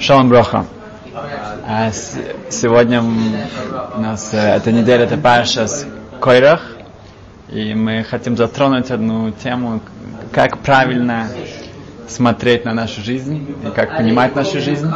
Шалом 0.00 0.30
Броха. 0.30 0.64
А 1.68 1.92
сегодня 2.48 3.02
у 3.02 4.00
нас 4.00 4.32
э, 4.32 4.56
эта 4.56 4.72
неделя 4.72 5.04
это 5.04 5.18
Паша 5.18 5.66
с 5.66 5.86
Койрах, 6.20 6.62
и 7.50 7.74
мы 7.74 8.02
хотим 8.02 8.34
затронуть 8.34 8.90
одну 8.90 9.30
тему, 9.30 9.82
как 10.32 10.58
правильно 10.60 11.28
смотреть 12.08 12.64
на 12.64 12.72
нашу 12.72 13.02
жизнь 13.02 13.54
и 13.62 13.70
как 13.70 13.98
понимать 13.98 14.34
нашу 14.34 14.60
жизнь. 14.60 14.90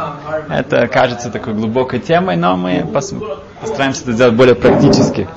Это 0.49 0.87
кажется 0.87 1.29
такой 1.29 1.53
глубокой 1.53 1.99
темой, 1.99 2.35
но 2.35 2.57
мы 2.57 2.83
постараемся 2.91 4.01
это 4.01 4.13
сделать 4.13 4.33
более 4.33 4.55
практически. 4.55 5.29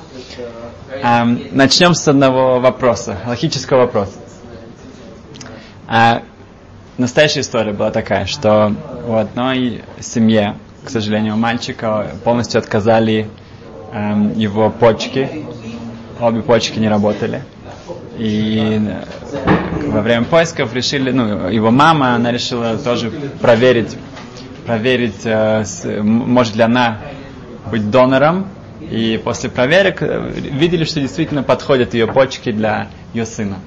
Эм, 1.03 1.41
начнем 1.51 1.93
с 1.93 2.07
одного 2.07 2.59
вопроса, 2.59 3.19
логического 3.27 3.81
вопроса. 3.81 4.17
А, 5.87 6.23
настоящая 6.99 7.39
история 7.39 7.71
была 7.71 7.91
такая, 7.91 8.25
что 8.25 8.73
у 9.07 9.15
одной 9.15 9.83
семье, 9.99 10.57
к 10.83 10.89
сожалению, 10.89 11.33
у 11.35 11.37
мальчика 11.37 12.07
полностью 12.23 12.59
отказали 12.59 13.27
эм, 13.93 14.37
его 14.37 14.69
почки, 14.69 15.45
обе 16.19 16.41
почки 16.41 16.77
не 16.77 16.89
работали. 16.89 17.43
И 18.17 18.81
э, 18.85 19.89
во 19.89 20.01
время 20.01 20.25
поисков 20.25 20.73
решили, 20.73 21.11
ну, 21.11 21.47
его 21.47 21.71
мама, 21.71 22.15
она 22.15 22.31
решила 22.33 22.77
тоже 22.77 23.11
проверить, 23.41 23.97
проверить, 24.65 25.21
э, 25.23 25.63
с, 25.63 25.85
может 26.03 26.55
ли 26.55 26.63
она 26.63 26.99
быть 27.71 27.89
донором. 27.89 28.47
И 28.81 29.21
после 29.23 29.49
проверок 29.49 30.01
э, 30.01 30.31
видели, 30.33 30.83
что 30.83 30.99
действительно 30.99 31.43
подходят 31.43 31.93
ее 31.93 32.07
почки 32.07 32.51
для 32.51 32.89
ее 33.13 33.25
сына. 33.25 33.59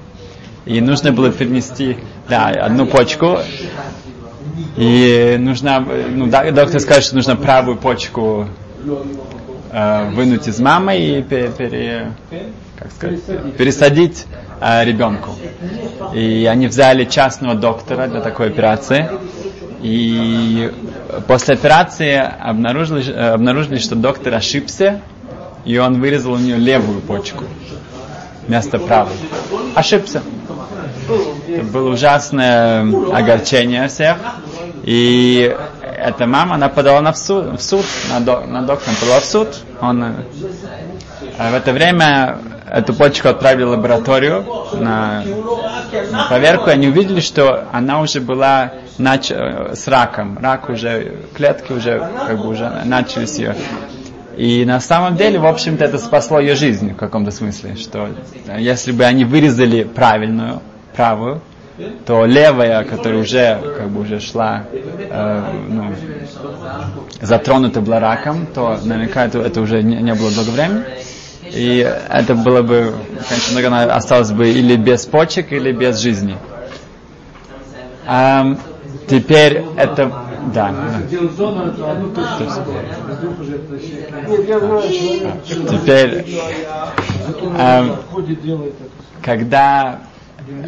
И 0.65 0.79
нужно 0.81 1.11
было 1.11 1.31
перенести 1.31 1.97
да, 2.29 2.47
одну 2.49 2.85
почку. 2.85 3.39
И 4.77 5.35
нужно, 5.39 5.79
ну, 5.79 6.27
доктор 6.27 6.79
скажет, 6.79 7.03
что 7.03 7.15
нужно 7.15 7.35
правую 7.35 7.77
почку 7.77 8.47
э, 9.71 10.09
вынуть 10.11 10.47
из 10.47 10.59
мамы 10.59 10.97
и 10.97 11.21
пере, 11.21 11.49
пере, 11.49 12.11
как 12.77 12.91
сказать, 12.91 13.55
пересадить 13.57 14.25
э, 14.61 14.83
ребенку. 14.85 15.31
И 16.13 16.45
они 16.45 16.67
взяли 16.67 17.05
частного 17.05 17.55
доктора 17.55 18.07
для 18.07 18.21
такой 18.21 18.47
операции. 18.47 19.09
И 19.81 20.71
после 21.27 21.55
операции 21.55 22.15
обнаружили, 22.15 23.11
обнаружили, 23.11 23.77
что 23.77 23.95
доктор 23.95 24.33
ошибся, 24.35 25.01
и 25.65 25.77
он 25.77 25.99
вырезал 25.99 26.33
у 26.33 26.37
нее 26.37 26.57
левую 26.57 27.01
почку 27.01 27.43
вместо 28.47 28.79
правой. 28.79 29.13
Ошибся. 29.75 30.21
Это 31.47 31.63
было 31.63 31.93
ужасное 31.93 32.81
огорчение 33.13 33.87
всех. 33.87 34.17
И 34.83 35.55
эта 35.81 36.25
мама, 36.25 36.55
она 36.55 36.69
подала 36.69 37.01
на 37.01 37.13
в 37.13 37.17
суд, 37.17 37.57
в 37.57 37.63
суд 37.63 37.85
на, 38.09 38.19
до, 38.19 38.41
на 38.41 38.61
доктора 38.63 38.95
подала 38.99 39.19
в 39.19 39.25
суд. 39.25 39.47
Он, 39.81 40.03
а 41.37 41.51
в 41.51 41.53
это 41.55 41.71
время 41.71 42.37
эту 42.69 42.93
почку 42.93 43.29
отправили 43.29 43.63
в 43.63 43.69
лабораторию 43.69 44.45
на, 44.73 45.23
на 46.11 46.25
проверку, 46.27 46.69
они 46.69 46.87
увидели, 46.87 47.21
что 47.21 47.67
она 47.71 48.01
уже 48.01 48.19
была 48.19 48.73
нач... 48.97 49.29
с 49.29 49.87
раком. 49.87 50.37
Рак 50.39 50.69
уже, 50.69 51.17
клетки 51.35 51.71
уже, 51.71 51.99
как 52.27 52.37
бы 52.39 52.49
уже 52.49 52.69
начались 52.85 53.37
ее. 53.37 53.55
И 54.35 54.65
на 54.65 54.79
самом 54.79 55.15
деле, 55.15 55.37
в 55.39 55.45
общем-то, 55.45 55.85
это 55.85 55.99
спасло 55.99 56.39
ее 56.39 56.55
жизнь 56.55 56.93
в 56.93 56.95
каком-то 56.95 57.29
смысле, 57.29 57.75
что 57.75 58.09
если 58.57 58.91
бы 58.91 59.03
они 59.03 59.25
вырезали 59.25 59.83
правильную, 59.83 60.61
правую, 60.95 61.41
то 62.05 62.25
левая, 62.25 62.83
которая 62.83 63.21
уже 63.21 63.59
как 63.77 63.89
бы 63.89 64.01
уже 64.01 64.19
шла, 64.19 64.65
э, 64.71 65.43
ну, 65.69 65.95
затронута 67.21 67.81
была 67.81 67.99
раком, 67.99 68.45
то 68.45 68.79
наверняка 68.83 69.25
это, 69.25 69.39
это 69.39 69.61
уже 69.61 69.81
не, 69.81 69.95
не 69.97 70.13
было 70.13 70.31
долго 70.31 70.49
времени. 70.51 70.83
И 71.51 71.79
это 72.09 72.35
было 72.35 72.61
бы, 72.61 72.93
конечно, 73.27 73.55
наверное, 73.55 73.95
осталось 73.95 74.31
бы 74.31 74.49
или 74.49 74.75
без 74.75 75.05
почек, 75.05 75.51
или 75.51 75.71
без 75.71 75.97
жизни. 75.97 76.37
А, 78.05 78.55
теперь 79.07 79.63
это 79.77 80.11
да. 80.53 80.73
Теперь, 85.69 86.25
э, 87.57 87.89
когда 89.21 89.99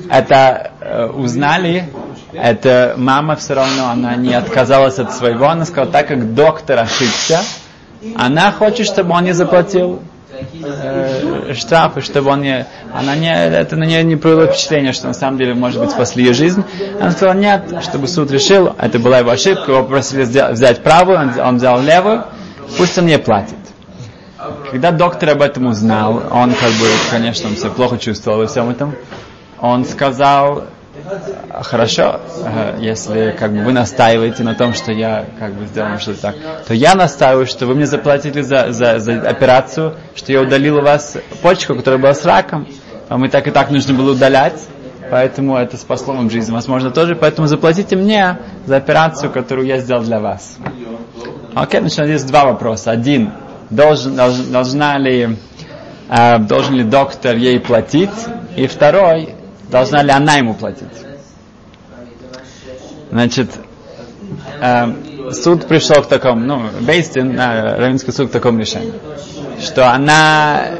это 0.09 0.71
э, 0.81 1.05
узнали, 1.07 1.89
эта 2.33 2.95
мама 2.97 3.35
все 3.35 3.53
равно, 3.53 3.89
она 3.89 4.15
не 4.15 4.33
отказалась 4.33 4.99
от 4.99 5.13
своего, 5.13 5.47
она 5.47 5.65
сказала, 5.65 5.91
так 5.91 6.07
как 6.07 6.33
доктор 6.33 6.79
ошибся, 6.79 7.41
она 8.15 8.51
хочет, 8.51 8.85
чтобы 8.85 9.13
он 9.13 9.23
не 9.23 9.33
заплатил 9.33 10.01
э, 10.63 11.53
штрафы, 11.53 12.01
чтобы 12.01 12.31
он 12.31 12.41
не, 12.41 12.65
она 12.93 13.15
не, 13.15 13.33
это 13.33 13.75
на 13.75 13.83
нее 13.83 14.03
не 14.03 14.15
провело 14.15 14.47
впечатление, 14.47 14.93
что 14.93 15.07
на 15.07 15.13
самом 15.13 15.37
деле, 15.37 15.53
может 15.53 15.79
быть, 15.81 15.91
спасли 15.91 16.23
ее 16.25 16.33
жизнь. 16.33 16.63
Она 16.99 17.11
сказала, 17.11 17.35
нет, 17.35 17.63
чтобы 17.81 18.07
суд 18.07 18.31
решил, 18.31 18.75
это 18.77 18.99
была 18.99 19.19
его 19.19 19.31
ошибка, 19.31 19.71
его 19.71 19.83
попросили 19.83 20.23
взять 20.23 20.83
правую, 20.83 21.19
он, 21.19 21.39
он 21.39 21.57
взял 21.57 21.81
левую, 21.81 22.25
пусть 22.77 22.97
он 22.97 23.07
не 23.07 23.17
платит. 23.17 23.55
Когда 24.69 24.91
доктор 24.91 25.29
об 25.29 25.41
этом 25.41 25.67
узнал, 25.67 26.21
он 26.31 26.53
как 26.53 26.69
бы, 26.73 26.87
конечно, 27.09 27.49
он 27.49 27.55
себя 27.55 27.69
плохо 27.71 27.97
чувствовал 27.97 28.39
во 28.39 28.47
всем 28.47 28.69
этом, 28.69 28.93
он 29.59 29.85
сказал, 29.85 30.65
хорошо, 31.61 32.19
если 32.79 33.35
как 33.37 33.51
бы 33.51 33.63
вы 33.63 33.73
настаиваете 33.73 34.43
на 34.43 34.55
том, 34.55 34.73
что 34.73 34.91
я 34.91 35.25
как 35.39 35.53
бы 35.53 35.65
сделал 35.65 35.99
что-то 35.99 36.21
так, 36.21 36.35
то 36.67 36.73
я 36.73 36.95
настаиваю, 36.95 37.45
что 37.45 37.65
вы 37.65 37.75
мне 37.75 37.85
заплатили 37.85 38.41
за, 38.41 38.71
за, 38.71 38.99
за 38.99 39.21
операцию, 39.21 39.95
что 40.15 40.31
я 40.31 40.41
удалил 40.41 40.77
у 40.77 40.81
вас 40.81 41.17
почку, 41.41 41.75
которая 41.75 41.99
была 41.99 42.13
с 42.13 42.25
раком, 42.25 42.67
а 43.09 43.17
мы 43.17 43.29
так 43.29 43.47
и 43.47 43.51
так 43.51 43.69
нужно 43.71 43.93
было 43.93 44.11
удалять, 44.11 44.61
поэтому 45.11 45.57
это 45.57 45.77
спасло 45.77 46.13
вам 46.13 46.29
жизнь, 46.29 46.51
возможно, 46.51 46.91
тоже, 46.91 47.15
поэтому 47.15 47.47
заплатите 47.47 47.95
мне 47.95 48.39
за 48.65 48.77
операцию, 48.77 49.31
которую 49.31 49.67
я 49.67 49.79
сделал 49.79 50.03
для 50.03 50.19
вас. 50.19 50.57
Окей, 51.53 51.79
значит, 51.79 52.07
есть 52.07 52.27
два 52.27 52.45
вопроса. 52.45 52.91
Один, 52.91 53.31
должен, 53.69 54.15
должна 54.15 54.97
ли, 54.97 55.37
э, 56.09 56.39
должен 56.39 56.75
ли 56.75 56.83
доктор 56.83 57.37
ей 57.37 57.59
платить? 57.59 58.09
И 58.57 58.67
второй, 58.67 59.34
должна 59.69 60.03
ли 60.03 60.11
она 60.11 60.35
ему 60.35 60.53
платить? 60.53 60.87
Значит, 63.11 63.49
э, 64.61 65.31
суд 65.31 65.67
пришел 65.67 66.03
к 66.03 66.07
такому, 66.07 66.41
ну, 66.45 66.63
Бейстин, 66.81 67.39
э, 67.39 67.77
Равинский 67.77 68.11
суд 68.11 68.29
к 68.29 68.31
такому 68.31 68.59
решению, 68.59 68.93
что 69.61 69.89
она, 69.91 70.71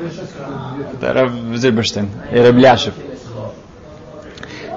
Рав 1.02 1.32
Зильберштейн 1.56 2.10
и 2.32 2.40
Рабляшев, 2.40 2.94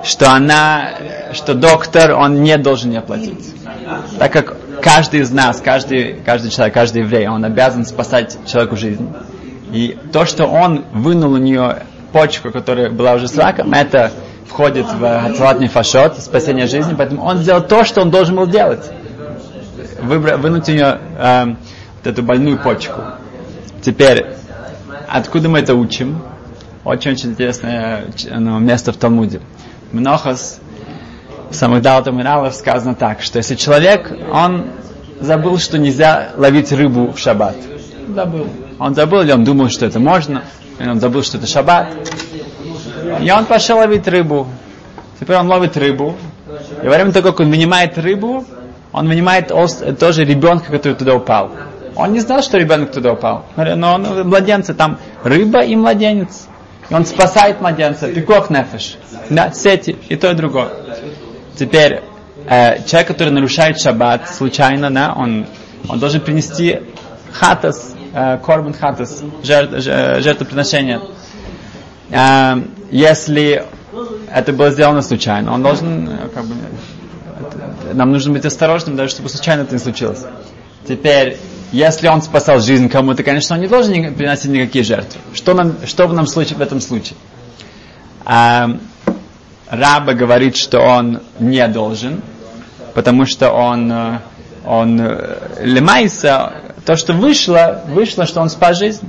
что 0.05 0.31
она, 0.31 0.91
что 1.33 1.55
доктор, 1.55 2.13
он 2.13 2.43
не 2.43 2.57
должен 2.59 2.93
ей 2.93 3.01
платить. 3.01 3.55
Так 4.19 4.33
как 4.33 4.57
каждый 4.81 5.21
из 5.21 5.31
нас, 5.31 5.61
каждый, 5.61 6.21
каждый 6.25 6.51
человек, 6.51 6.75
каждый 6.75 7.03
еврей, 7.03 7.29
он 7.29 7.45
обязан 7.45 7.85
спасать 7.85 8.39
человеку 8.47 8.77
жизнь. 8.77 9.13
И 9.73 9.99
то, 10.13 10.25
что 10.25 10.47
он 10.47 10.85
вынул 10.93 11.33
у 11.33 11.37
нее 11.37 11.83
почку, 12.13 12.51
которая 12.51 12.91
была 12.91 13.15
уже 13.15 13.29
с 13.29 13.37
раком, 13.37 13.73
это 13.73 14.13
входит 14.47 14.87
в 14.87 15.01
Хацалат 15.01 15.63
фашот, 15.71 16.19
спасение 16.19 16.67
жизни, 16.67 16.95
поэтому 16.97 17.23
он 17.23 17.39
сделал 17.39 17.63
то, 17.63 17.85
что 17.85 18.01
он 18.01 18.11
должен 18.11 18.37
был 18.37 18.47
делать. 18.47 18.91
Выбра, 20.01 20.37
вынуть 20.37 20.69
у 20.69 20.73
нее 20.73 20.99
э, 21.19 21.45
вот 21.45 22.07
эту 22.07 22.23
больную 22.23 22.59
почку. 22.59 23.01
Теперь, 23.83 24.27
откуда 25.09 25.49
мы 25.49 25.59
это 25.59 25.75
учим? 25.75 26.23
Очень-очень 26.85 27.31
интересное 27.31 28.05
ну, 28.31 28.59
место 28.59 28.93
в 28.93 28.97
Талмуде. 28.97 29.41
Мнохас 29.93 30.61
в 31.51 31.55
самых 31.55 31.83
Даутах 31.83 32.15
Миналов 32.15 32.55
сказано 32.55 32.95
так, 32.95 33.23
что 33.23 33.39
если 33.39 33.55
человек, 33.55 34.13
он 34.33 34.67
забыл, 35.21 35.59
что 35.59 35.79
нельзя 35.79 36.31
ловить 36.37 36.73
рыбу 36.73 37.13
в 37.13 37.19
шаббат. 37.19 37.57
Забыл. 38.15 38.47
Он 38.79 38.95
забыл, 38.95 39.23
или 39.23 39.33
он 39.33 39.45
думал, 39.45 39.69
что 39.69 39.87
это 39.87 39.99
можно, 39.99 40.45
он 40.87 41.01
забыл, 41.01 41.23
что 41.23 41.39
это 41.39 41.47
шаббат. 41.47 41.89
И 43.21 43.31
он 43.31 43.47
пошел 43.47 43.79
ловить 43.79 44.07
рыбу. 44.07 44.47
Теперь 45.19 45.37
он 45.37 45.49
ловит 45.49 45.77
рыбу. 45.77 46.17
И 46.83 46.87
во 46.87 46.95
время 46.95 47.13
того, 47.13 47.31
как 47.31 47.41
он 47.41 47.51
вынимает 47.51 47.99
рыбу, 47.99 48.45
он 48.93 49.09
вынимает 49.09 49.49
тоже 49.99 50.25
ребенка, 50.25 50.71
который 50.71 50.95
туда 50.95 51.15
упал. 51.15 51.51
Он 51.97 52.13
не 52.13 52.21
знал, 52.21 52.43
что 52.43 52.59
ребенок 52.59 52.93
туда 52.93 53.13
упал. 53.13 53.45
Но 53.57 53.95
он 53.95 54.29
младенцы, 54.29 54.75
там 54.75 54.99
рыба 55.25 55.61
и 55.65 55.75
младенец. 55.75 56.47
И 56.89 56.95
он 56.95 57.05
спасает 57.05 57.61
младенца. 57.61 58.09
Пикох 58.09 58.51
нефеш. 58.51 58.97
Да, 59.31 59.51
сети, 59.51 59.97
и 60.09 60.17
то, 60.17 60.31
и 60.31 60.35
другое. 60.35 60.71
Теперь, 61.59 62.03
э, 62.47 62.83
человек, 62.85 63.09
который 63.09 63.31
нарушает 63.31 63.81
шаббат 63.81 64.29
случайно, 64.29 64.91
да, 64.91 65.13
он, 65.15 65.47
он 65.89 65.99
должен 65.99 66.21
принести 66.21 66.81
хатас, 67.33 67.95
корбан 68.45 68.75
хатас, 68.75 69.23
жертв, 69.43 69.83
жертвоприношение. 69.83 71.01
Э, 72.11 72.55
если 72.91 73.65
это 74.33 74.53
было 74.53 74.71
сделано 74.71 75.03
случайно, 75.03 75.53
он 75.53 75.63
должен, 75.63 76.09
э, 76.09 76.29
как 76.35 76.45
бы, 76.45 76.55
нам 77.93 78.11
нужно 78.13 78.33
быть 78.33 78.45
осторожным, 78.45 78.97
даже 78.97 79.11
чтобы 79.11 79.29
случайно 79.29 79.63
это 79.63 79.75
не 79.75 79.81
случилось. 79.81 80.25
Теперь, 80.87 81.39
если 81.73 82.09
он 82.09 82.23
спасал 82.23 82.61
жизнь 82.61 82.89
кому-то, 82.89 83.23
конечно, 83.23 83.57
он 83.57 83.63
не 83.63 83.69
должен 83.69 84.15
приносить 84.15 84.51
никакие 84.51 84.85
жертвы. 84.85 85.21
Что, 85.35 85.55
нам, 85.55 85.77
что 85.87 86.07
в, 86.07 86.15
нам 86.15 86.27
случае, 86.27 86.57
в 86.59 86.63
этом 86.63 86.81
случае? 86.81 87.17
А, 88.25 88.71
Раба 89.69 90.15
говорит, 90.15 90.57
что 90.57 90.81
он 90.81 91.21
не 91.39 91.67
должен, 91.69 92.23
потому 92.95 93.27
что 93.27 93.51
он, 93.51 93.93
э, 93.93 94.19
он 94.65 94.99
э, 95.01 95.61
лемайся, 95.61 96.53
то, 96.89 96.97
что 96.97 97.13
вышло, 97.13 97.83
вышло, 97.89 98.25
что 98.25 98.41
он 98.41 98.49
спас 98.49 98.79
жизнь. 98.79 99.07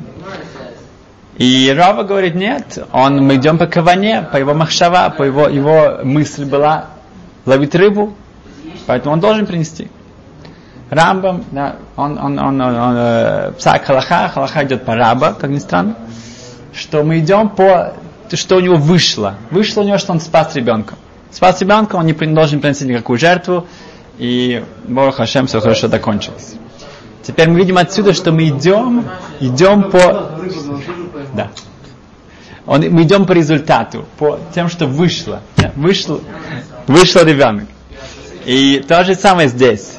И 1.37 1.73
Рава 1.73 2.03
говорит, 2.03 2.35
нет, 2.35 2.77
он, 2.91 3.25
мы 3.25 3.35
идем 3.35 3.57
по 3.57 3.67
каване, 3.67 4.27
по 4.29 4.35
его 4.35 4.53
махшава, 4.53 5.09
по 5.11 5.23
его, 5.23 5.47
его 5.47 5.99
мысль 6.03 6.43
была 6.43 6.87
ловить 7.45 7.73
рыбу, 7.75 8.13
поэтому 8.85 9.13
он 9.13 9.21
должен 9.21 9.45
принести. 9.45 9.89
Рамбам, 10.89 11.45
да, 11.51 11.77
он, 11.95 12.17
он, 12.17 12.37
он, 12.37 12.59
он, 12.59 12.75
он 12.75 12.95
э, 12.97 13.51
псак 13.57 13.85
халаха, 13.85 14.27
халаха 14.27 14.65
идет 14.65 14.83
по 14.83 14.95
раба, 14.95 15.31
как 15.31 15.49
ни 15.49 15.59
странно, 15.59 15.95
что 16.73 17.03
мы 17.03 17.19
идем 17.19 17.47
по, 17.47 17.93
что 18.33 18.57
у 18.57 18.59
него 18.59 18.75
вышло. 18.75 19.35
Вышло 19.51 19.83
у 19.83 19.85
него, 19.85 19.99
что 19.99 20.11
он 20.11 20.19
спас 20.19 20.53
ребенка. 20.53 20.95
Спас 21.31 21.61
ребенка, 21.61 21.95
он 21.95 22.07
не 22.07 22.11
должен 22.11 22.59
приносить 22.59 22.89
никакую 22.89 23.17
жертву, 23.17 23.67
и 24.17 24.65
Бог 24.83 25.15
Хашем 25.15 25.47
все 25.47 25.61
хорошо 25.61 25.87
закончилось. 25.87 26.55
Теперь 27.23 27.49
мы 27.49 27.59
видим 27.59 27.77
отсюда, 27.77 28.13
что 28.13 28.31
мы 28.31 28.47
идем, 28.47 29.05
идем 29.39 29.91
по... 29.91 30.39
Да. 31.33 31.51
Он, 32.65 32.81
мы 32.81 33.03
идем 33.03 33.25
по 33.25 33.31
результату, 33.33 34.05
по 34.17 34.39
тем, 34.53 34.69
что 34.69 34.85
вышло. 34.85 35.41
Вышло, 35.75 36.21
вышло 36.87 37.25
ребенок. 37.25 37.65
И 38.45 38.83
то 38.87 39.03
же 39.03 39.15
самое 39.15 39.47
здесь, 39.49 39.97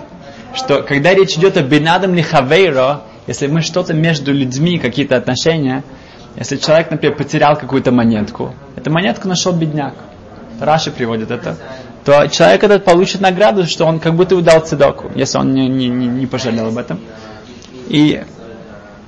что 0.55 0.83
когда 0.83 1.15
речь 1.15 1.37
идет 1.37 1.57
о 1.57 1.63
бинадам 1.63 2.15
лихавейро, 2.15 3.03
если 3.27 3.47
мы 3.47 3.61
что-то 3.61 3.93
между 3.95 4.33
людьми, 4.33 4.79
какие-то 4.79 5.17
отношения, 5.17 5.85
если 6.37 6.57
человек, 6.57 6.91
например, 6.91 7.17
потерял 7.17 7.57
какую-то 7.57 7.93
монетку, 7.93 8.55
эту 8.77 8.91
монетку 8.91 9.29
нашел 9.29 9.53
бедняк. 9.53 9.95
Раши 10.61 10.91
приводит 10.91 11.31
это 11.31 11.57
то 12.05 12.27
человек 12.29 12.65
этот 12.65 12.85
получит 12.85 13.21
награду, 13.21 13.67
что 13.67 13.85
он 13.85 14.01
как 14.01 14.15
будто 14.15 14.37
удал 14.37 14.61
цедоку, 14.61 15.11
если 15.15 15.39
он 15.39 15.53
не, 15.53 15.69
не, 15.69 15.89
не 15.89 16.27
пожалел 16.27 16.69
об 16.69 16.79
этом. 16.79 17.01
И 17.89 18.23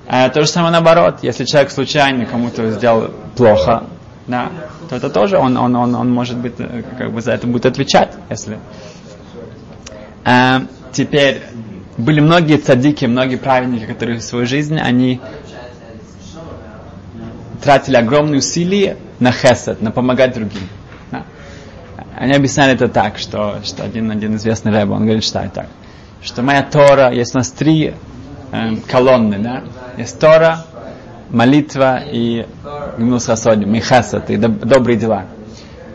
а, 0.06 0.28
то 0.28 0.42
же 0.42 0.48
самое 0.48 0.72
наоборот, 0.72 1.20
если 1.22 1.44
человек 1.44 1.70
случайно 1.70 2.26
кому-то 2.26 2.70
сделал 2.70 3.10
плохо, 3.36 3.84
да, 4.26 4.50
то 4.88 4.96
это 4.96 5.08
тоже 5.08 5.38
он, 5.38 5.56
он, 5.56 5.74
он, 5.74 5.94
он 5.94 6.10
может 6.12 6.36
быть, 6.36 6.54
э, 6.58 6.82
как 6.98 7.12
бы 7.12 7.22
за 7.22 7.32
это 7.32 7.46
будет 7.46 7.66
отвечать, 7.66 8.12
если. 8.28 8.58
А, 10.24 10.62
теперь 10.92 11.42
были 11.96 12.20
многие 12.20 12.58
цадики, 12.58 13.06
многие 13.06 13.36
праведники, 13.36 13.86
которые 13.86 14.18
в 14.18 14.22
свою 14.22 14.46
жизнь, 14.46 14.78
они 14.78 15.20
тратили 17.62 17.96
огромные 17.96 18.38
усилия 18.38 18.96
на 19.18 19.32
хесед, 19.32 19.80
на 19.80 19.92
помогать 19.92 20.34
другим. 20.34 20.68
Они 22.22 22.34
объясняли 22.34 22.74
это 22.74 22.86
так, 22.86 23.18
что, 23.18 23.56
что 23.64 23.82
один, 23.82 24.08
один 24.12 24.36
известный 24.36 24.70
рэб, 24.70 24.92
он 24.92 25.02
говорит, 25.02 25.24
что 25.24 25.40
так, 25.52 25.66
что 26.22 26.42
моя 26.42 26.62
Тора, 26.62 27.12
есть 27.12 27.34
у 27.34 27.38
нас 27.38 27.50
три 27.50 27.94
э, 28.52 28.76
колонны, 28.88 29.40
да, 29.40 29.64
есть 29.96 30.20
Тора, 30.20 30.64
молитва 31.30 31.98
и 31.98 32.46
гнус 32.96 33.26
хасодим, 33.26 33.74
и 33.74 33.80
хасад, 33.80 34.30
и 34.30 34.36
доб- 34.36 34.64
добрые 34.64 34.96
дела. 34.96 35.24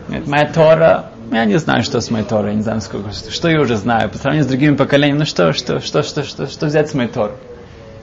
Говорит, 0.10 0.28
моя 0.28 0.46
Тора, 0.48 1.12
я 1.32 1.46
не 1.46 1.60
знаю, 1.60 1.84
что 1.84 2.02
с 2.02 2.12
моей 2.12 2.26
Торой, 2.26 2.50
я 2.50 2.56
не 2.58 2.62
знаю, 2.62 2.82
сколько, 2.82 3.14
что, 3.14 3.32
что 3.32 3.48
я 3.48 3.62
уже 3.62 3.78
знаю, 3.78 4.10
по 4.10 4.18
сравнению 4.18 4.44
с 4.44 4.50
другими 4.50 4.76
поколениями, 4.76 5.20
ну 5.20 5.26
что, 5.26 5.54
что, 5.54 5.80
что, 5.80 6.04
что, 6.04 6.24
что, 6.24 6.48
что 6.48 6.66
взять 6.66 6.90
с 6.90 6.94
моей 6.94 7.08
Торы? 7.08 7.36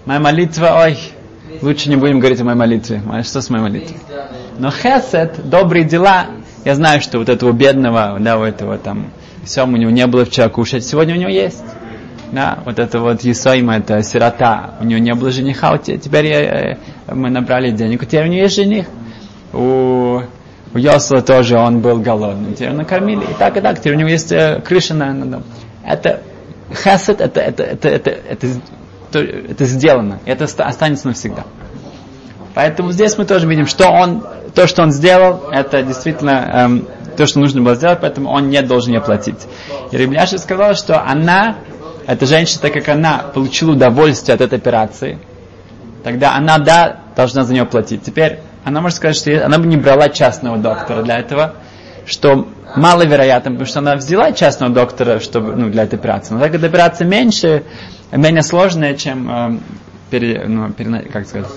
Моя 0.07 0.21
молитва, 0.21 0.81
ой, 0.83 0.99
лучше 1.61 1.91
не 1.91 1.97
будем 1.97 2.21
говорить 2.21 2.41
о 2.41 2.45
моей 2.45 2.57
молитве, 2.57 3.03
что 3.23 3.43
с 3.43 3.51
моей 3.51 3.65
молитвой? 3.65 3.99
Но 4.59 4.71
хесед, 4.71 5.47
добрые 5.47 5.85
дела, 5.85 6.29
я 6.65 6.75
знаю, 6.75 7.01
что 7.01 7.19
вот 7.19 7.29
этого 7.29 7.53
бедного, 7.53 8.17
да, 8.21 8.39
у 8.39 8.43
этого 8.43 8.79
там, 8.79 9.11
все, 9.45 9.65
у 9.65 9.71
него 9.71 9.91
не 9.91 10.07
было 10.07 10.25
вчера 10.25 10.49
кушать, 10.49 10.85
сегодня 10.85 11.15
у 11.15 11.19
него 11.19 11.31
есть. 11.31 11.63
Да, 12.33 12.59
вот 12.65 12.79
это 12.79 12.99
вот 12.99 13.23
Есойма, 13.23 13.77
это 13.77 14.03
сирота, 14.03 14.75
у 14.81 14.85
него 14.85 14.99
не 14.99 15.15
было 15.15 15.31
жениха, 15.31 15.77
теперь 15.79 16.27
я, 16.27 16.41
э, 16.41 16.77
мы 17.13 17.31
набрали 17.31 17.71
денег, 17.71 18.01
теперь 18.07 18.25
у 18.25 18.27
него 18.27 18.43
есть 18.43 18.57
жених. 18.57 18.87
У, 19.53 20.21
у 20.73 20.79
Йосла 20.79 21.23
тоже 21.23 21.57
он 21.57 21.81
был 21.81 22.01
голодным, 22.01 22.55
теперь 22.55 22.73
накормили, 22.73 23.23
и 23.23 23.35
так, 23.39 23.57
и 23.57 23.61
так, 23.61 23.79
теперь 23.79 23.95
у 23.95 23.99
него 23.99 24.09
есть 24.09 24.33
э, 24.33 24.61
крыша 24.65 24.95
на, 24.95 25.13
на 25.13 25.27
дом. 25.27 25.43
Это 25.87 26.23
хасед, 26.73 27.21
это, 27.21 27.41
это, 27.41 27.63
это, 27.63 27.89
это, 27.89 28.11
это, 28.11 28.47
это, 29.13 29.19
это 29.21 29.65
сделано, 29.67 30.19
это 30.25 30.45
останется 30.45 31.07
навсегда. 31.07 31.45
Поэтому 32.55 32.93
здесь 32.93 33.19
мы 33.19 33.27
тоже 33.27 33.47
видим, 33.49 33.67
что 33.67 33.89
он, 33.89 34.25
то, 34.55 34.67
что 34.67 34.83
он 34.83 34.93
сделал, 34.93 35.49
это 35.51 35.83
действительно 35.83 36.51
эм, 36.53 36.89
то, 37.17 37.27
что 37.27 37.41
нужно 37.41 37.61
было 37.61 37.75
сделать, 37.75 37.99
поэтому 38.01 38.31
он 38.31 38.49
не 38.49 38.63
должен 38.63 38.93
ей 38.93 39.01
платить. 39.01 39.47
И 39.91 39.97
Рибляша 39.97 40.39
сказала, 40.39 40.75
что 40.75 41.03
она, 41.03 41.57
эта 42.07 42.27
женщина, 42.27 42.61
так 42.63 42.73
как 42.73 42.89
она 42.89 43.19
получила 43.35 43.73
удовольствие 43.73 44.35
от 44.35 44.41
этой 44.41 44.59
операции, 44.59 45.19
тогда 46.03 46.37
она, 46.37 46.59
да, 46.59 47.01
должна 47.17 47.45
за 47.45 47.53
нее 47.53 47.65
платить. 47.65 48.03
Теперь 48.03 48.41
она 48.65 48.81
может 48.81 48.97
сказать, 48.97 49.17
что 49.17 49.45
она 49.45 49.59
бы 49.59 49.67
не 49.67 49.77
брала 49.77 50.09
частного 50.09 50.59
доктора 50.59 51.03
для 51.03 51.19
этого, 51.19 51.55
что 52.07 52.49
маловероятно, 52.77 53.53
потому 53.53 53.67
что 53.67 53.79
она 53.81 53.97
взяла 53.97 54.33
частного 54.33 54.73
доктора 54.73 55.21
чтобы, 55.21 55.55
ну, 55.55 55.71
для 55.71 55.85
этой 55.85 55.99
операции. 55.99 56.35
Но 56.35 56.41
так 56.41 56.53
как 56.53 56.61
эта 56.61 56.67
операция 56.67 57.07
меньше, 57.07 57.65
менее 58.13 58.43
сложная, 58.43 58.95
чем 58.95 59.31
эм, 59.31 59.61
пере, 60.11 60.45
ну, 60.47 60.71
пере, 60.73 61.01
как 61.13 61.27
сказать, 61.27 61.49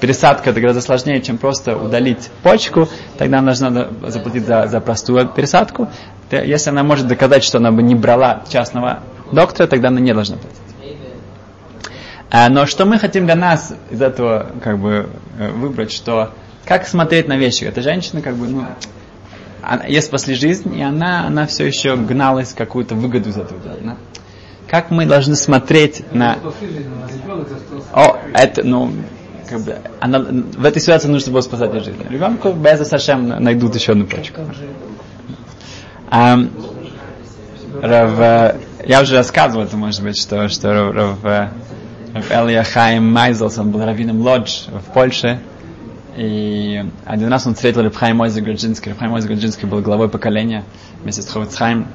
пересадка 0.00 0.50
это 0.50 0.60
гораздо 0.60 0.80
сложнее, 0.80 1.20
чем 1.20 1.38
просто 1.38 1.76
удалить 1.76 2.30
почку, 2.42 2.88
тогда 3.18 3.38
она 3.38 3.54
должна 3.54 3.88
заплатить 4.08 4.46
за, 4.46 4.66
за 4.68 4.80
простую 4.80 5.28
пересадку. 5.28 5.88
Если 6.30 6.70
она 6.70 6.82
может 6.82 7.06
доказать, 7.06 7.44
что 7.44 7.58
она 7.58 7.70
бы 7.72 7.82
не 7.82 7.94
брала 7.94 8.42
частного 8.48 9.00
доктора, 9.32 9.66
тогда 9.66 9.88
она 9.88 10.00
не 10.00 10.14
должна 10.14 10.36
платить. 10.36 10.58
А, 12.34 12.48
но 12.48 12.64
что 12.64 12.86
мы 12.86 12.98
хотим 12.98 13.26
для 13.26 13.34
нас 13.34 13.74
из 13.90 14.00
этого 14.00 14.52
как 14.64 14.78
бы 14.78 15.10
э, 15.38 15.50
выбрать, 15.50 15.92
что 15.92 16.32
как 16.64 16.86
смотреть 16.86 17.28
на 17.28 17.36
вещи. 17.36 17.64
Эта 17.64 17.82
женщина 17.82 18.22
как 18.22 18.36
бы, 18.36 18.48
ну, 18.48 18.64
она, 19.62 19.84
ей 19.84 20.00
спасли 20.00 20.34
жизнь, 20.34 20.74
и 20.74 20.82
она, 20.82 21.26
она 21.26 21.46
все 21.46 21.66
еще 21.66 21.94
гналась 21.96 22.54
какую-то 22.54 22.94
выгоду 22.94 23.28
из 23.28 23.36
этого. 23.36 23.60
Да? 23.62 23.96
Как 24.72 24.90
мы 24.90 25.04
должны 25.04 25.36
смотреть 25.36 26.02
на... 26.14 26.38
О, 27.92 28.16
это, 28.32 28.64
ну, 28.64 28.90
как 29.46 29.60
бы, 29.60 29.76
она, 30.00 30.18
в 30.20 30.64
этой 30.64 30.80
ситуации 30.80 31.08
нужно 31.08 31.30
было 31.30 31.42
спасать 31.42 31.74
жизнь. 31.74 32.02
Ребенку 32.08 32.52
без 32.52 32.88
Сашем 32.88 33.28
найдут 33.28 33.74
еще 33.74 33.92
одну 33.92 34.06
почку. 34.06 34.40
А, 36.08 36.38
Рав, 37.82 38.56
я 38.86 39.02
уже 39.02 39.14
рассказывал 39.14 39.64
это, 39.64 39.76
может 39.76 40.02
быть, 40.02 40.16
что, 40.16 40.48
что 40.48 40.72
Рав, 40.90 41.22
Рав 41.22 41.50
Элия 42.30 42.62
Хайм 42.62 43.12
Майзелс, 43.12 43.58
он 43.58 43.72
был 43.72 43.84
раввином 43.84 44.22
Лодж 44.22 44.68
в 44.68 44.94
Польше, 44.94 45.38
и 46.16 46.82
один 47.04 47.28
раз 47.28 47.46
он 47.46 47.54
встретил 47.54 47.82
Рабхайм 47.82 48.16
Мойзе 48.16 48.40
Граджинский. 48.40 48.92
Рабхайм 48.92 49.10
Мойзе 49.10 49.28
Граджинский 49.28 49.68
был 49.68 49.82
главой 49.82 50.08
поколения 50.08 50.64
вместе 51.02 51.20
с 51.20 51.28
Ховицхайм. 51.28 51.88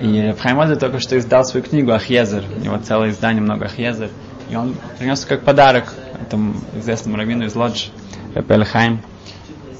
И 0.00 0.20
Рабхаймозе 0.28 0.76
только 0.76 1.00
что 1.00 1.18
издал 1.18 1.44
свою 1.44 1.64
книгу 1.64 1.92
Ахьезер. 1.92 2.44
У 2.56 2.60
него 2.60 2.78
целое 2.78 3.10
издание, 3.10 3.42
много 3.42 3.66
Ахьезер. 3.66 4.10
И 4.48 4.54
он 4.54 4.76
принес 4.98 5.24
как 5.24 5.42
подарок 5.42 5.92
этому 6.20 6.54
известному 6.76 7.16
раввину 7.16 7.44
из 7.44 7.54
Лодж, 7.54 7.88
Рабелхайм. 8.34 9.02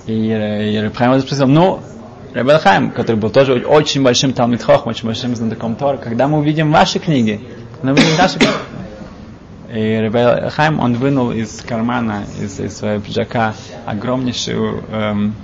И, 0.06 0.12
и 0.12 0.78
Рабхаймозе 0.78 1.25
спросил, 1.25 1.46
ну, 1.46 1.80
Рабелхайм, 2.34 2.90
который 2.90 3.16
был 3.16 3.30
тоже 3.30 3.54
очень 3.64 4.02
большим 4.02 4.32
Талмитхохом, 4.32 4.90
очень 4.90 5.06
большим 5.06 5.37
знатоком 5.37 5.76
Тора, 5.76 5.98
когда 5.98 6.26
мы 6.26 6.38
увидим 6.38 6.72
ваши 6.72 6.98
книги, 6.98 7.40
когда 7.76 7.92
мы 7.92 7.98
увидим 7.98 8.18
наши 8.18 8.38
книги, 8.38 8.52
и 9.72 9.98
Рабелхайм, 9.98 10.80
он 10.80 10.94
вынул 10.94 11.30
из 11.30 11.60
кармана, 11.60 12.25
из, 12.40 12.58
из 12.58 12.76
своего 12.76 13.00
пиджака 13.02 13.54
огромнейшую 13.87 14.82
эм, 14.90 15.34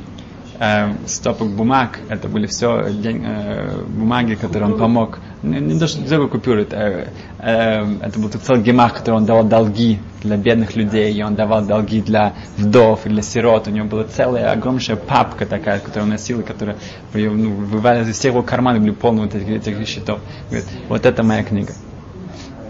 э, 0.58 0.92
стопок 1.06 1.48
бумаг, 1.48 1.98
это 2.08 2.28
были 2.28 2.46
все 2.46 2.90
день, 2.90 3.22
э, 3.24 3.82
бумаги, 3.86 4.34
которые 4.34 4.72
он 4.72 4.78
помог, 4.78 5.18
не, 5.42 5.58
не 5.60 5.78
то, 5.78 5.86
что 5.86 6.08
только 6.08 6.28
купюры, 6.28 6.62
это, 6.62 7.08
э, 7.38 7.96
это 8.00 8.18
был 8.18 8.28
целый 8.28 8.62
гемах, 8.62 8.94
который 8.94 9.16
он 9.16 9.26
давал 9.26 9.44
долги 9.44 9.98
для 10.22 10.36
бедных 10.36 10.76
людей, 10.76 11.12
и 11.12 11.22
он 11.22 11.34
давал 11.34 11.64
долги 11.64 12.00
для 12.00 12.34
вдов 12.56 13.06
и 13.06 13.08
для 13.08 13.22
сирот, 13.22 13.68
у 13.68 13.70
него 13.70 13.86
была 13.86 14.04
целая 14.04 14.52
огромная 14.52 14.96
папка 14.96 15.46
такая, 15.46 15.80
которую 15.80 16.04
он 16.04 16.10
носил, 16.10 16.40
и 16.40 16.42
которая 16.42 16.76
ну, 17.12 17.50
вывалилась 17.52 18.08
из 18.08 18.18
всех 18.18 18.32
его 18.32 18.42
карманов, 18.42 18.82
были 18.82 18.92
полные 18.92 19.26
вот 19.26 19.34
этих, 19.34 19.48
этих 19.48 19.86
счетов. 19.88 20.20
Говорит, 20.48 20.68
вот 20.88 21.04
это 21.06 21.22
моя 21.22 21.44
книга. 21.44 21.72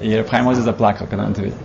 И 0.03 0.15
Рабхайм 0.15 0.45
Мози 0.45 0.61
заплакал, 0.61 1.07
когда 1.07 1.25
он 1.25 1.33
это 1.33 1.43
видел. 1.43 1.57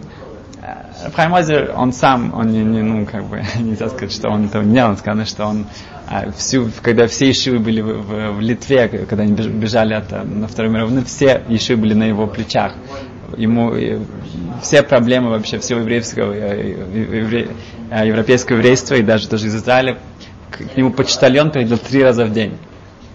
Рафхайм 1.04 1.34
Озер, 1.34 1.74
он 1.76 1.94
сам, 1.94 2.34
он 2.34 2.52
не, 2.52 2.64
не, 2.64 2.82
ну, 2.82 3.06
как 3.06 3.26
бы, 3.26 3.42
нельзя 3.60 3.90
сказать, 3.90 4.12
что 4.12 4.30
он 4.30 4.46
этого 4.46 4.64
не 4.64 4.74
делал, 4.74 4.98
сказано, 4.98 5.26
что 5.26 5.46
он 5.46 5.66
а, 6.08 6.32
всю, 6.32 6.70
когда 6.82 7.08
все 7.08 7.32
Ишивы 7.32 7.60
были 7.60 7.82
в, 7.82 8.02
в, 8.02 8.32
в 8.34 8.42
Литве, 8.42 8.88
когда 8.88 9.24
они 9.24 9.34
бежали 9.34 9.94
от, 9.94 10.12
на 10.12 10.48
Второй 10.48 10.72
мировой 10.72 10.94
войны, 10.94 11.06
все 11.06 11.42
Ишивы 11.48 11.82
были 11.82 11.94
на 11.94 12.04
его 12.04 12.28
плечах. 12.28 12.74
Ему 13.38 13.74
все 14.62 14.82
проблемы 14.84 15.30
вообще 15.30 15.60
всего 15.60 15.80
еврейского, 15.80 16.34
евре, 16.34 17.50
европейского 18.04 18.58
еврейства 18.58 18.96
и 18.96 19.04
даже 19.04 19.30
тоже 19.30 19.48
из 19.48 19.56
Израиля, 19.56 20.00
к 20.50 20.76
нему 20.76 20.92
почтальон 20.92 21.52
приходил 21.52 21.78
три 21.78 22.04
раза 22.04 22.26
в 22.26 22.34
день. 22.34 22.58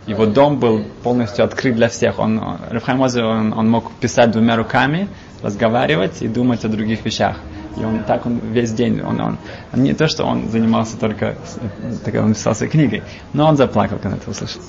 Его 0.07 0.27
дом 0.27 0.59
был 0.59 0.85
полностью 1.03 1.45
открыт 1.45 1.75
для 1.77 1.89
всех. 1.89 2.19
Он, 2.19 2.59
Рафхайм 2.71 3.01
он, 3.01 3.53
он 3.55 3.71
мог 3.71 3.93
писать 3.95 4.31
двумя 4.31 4.57
руками, 4.57 5.09
разговаривать 5.45 6.23
и 6.23 6.29
думать 6.29 6.65
о 6.65 6.69
других 6.69 7.05
вещах. 7.05 7.37
И 7.77 7.85
он 7.85 8.05
так 8.05 8.25
он 8.27 8.39
весь 8.53 8.73
день, 8.73 9.01
он, 9.03 9.21
он, 9.21 9.39
не 9.73 9.95
то, 9.95 10.09
что 10.09 10.25
он 10.25 10.49
занимался 10.49 10.97
только, 10.97 11.37
так 12.05 12.15
он 12.15 12.35
писал 12.35 12.55
своей 12.55 12.71
книгой, 12.71 13.03
но 13.33 13.47
он 13.47 13.57
заплакал, 13.57 13.99
когда 13.99 14.17
это 14.17 14.31
услышал. 14.31 14.61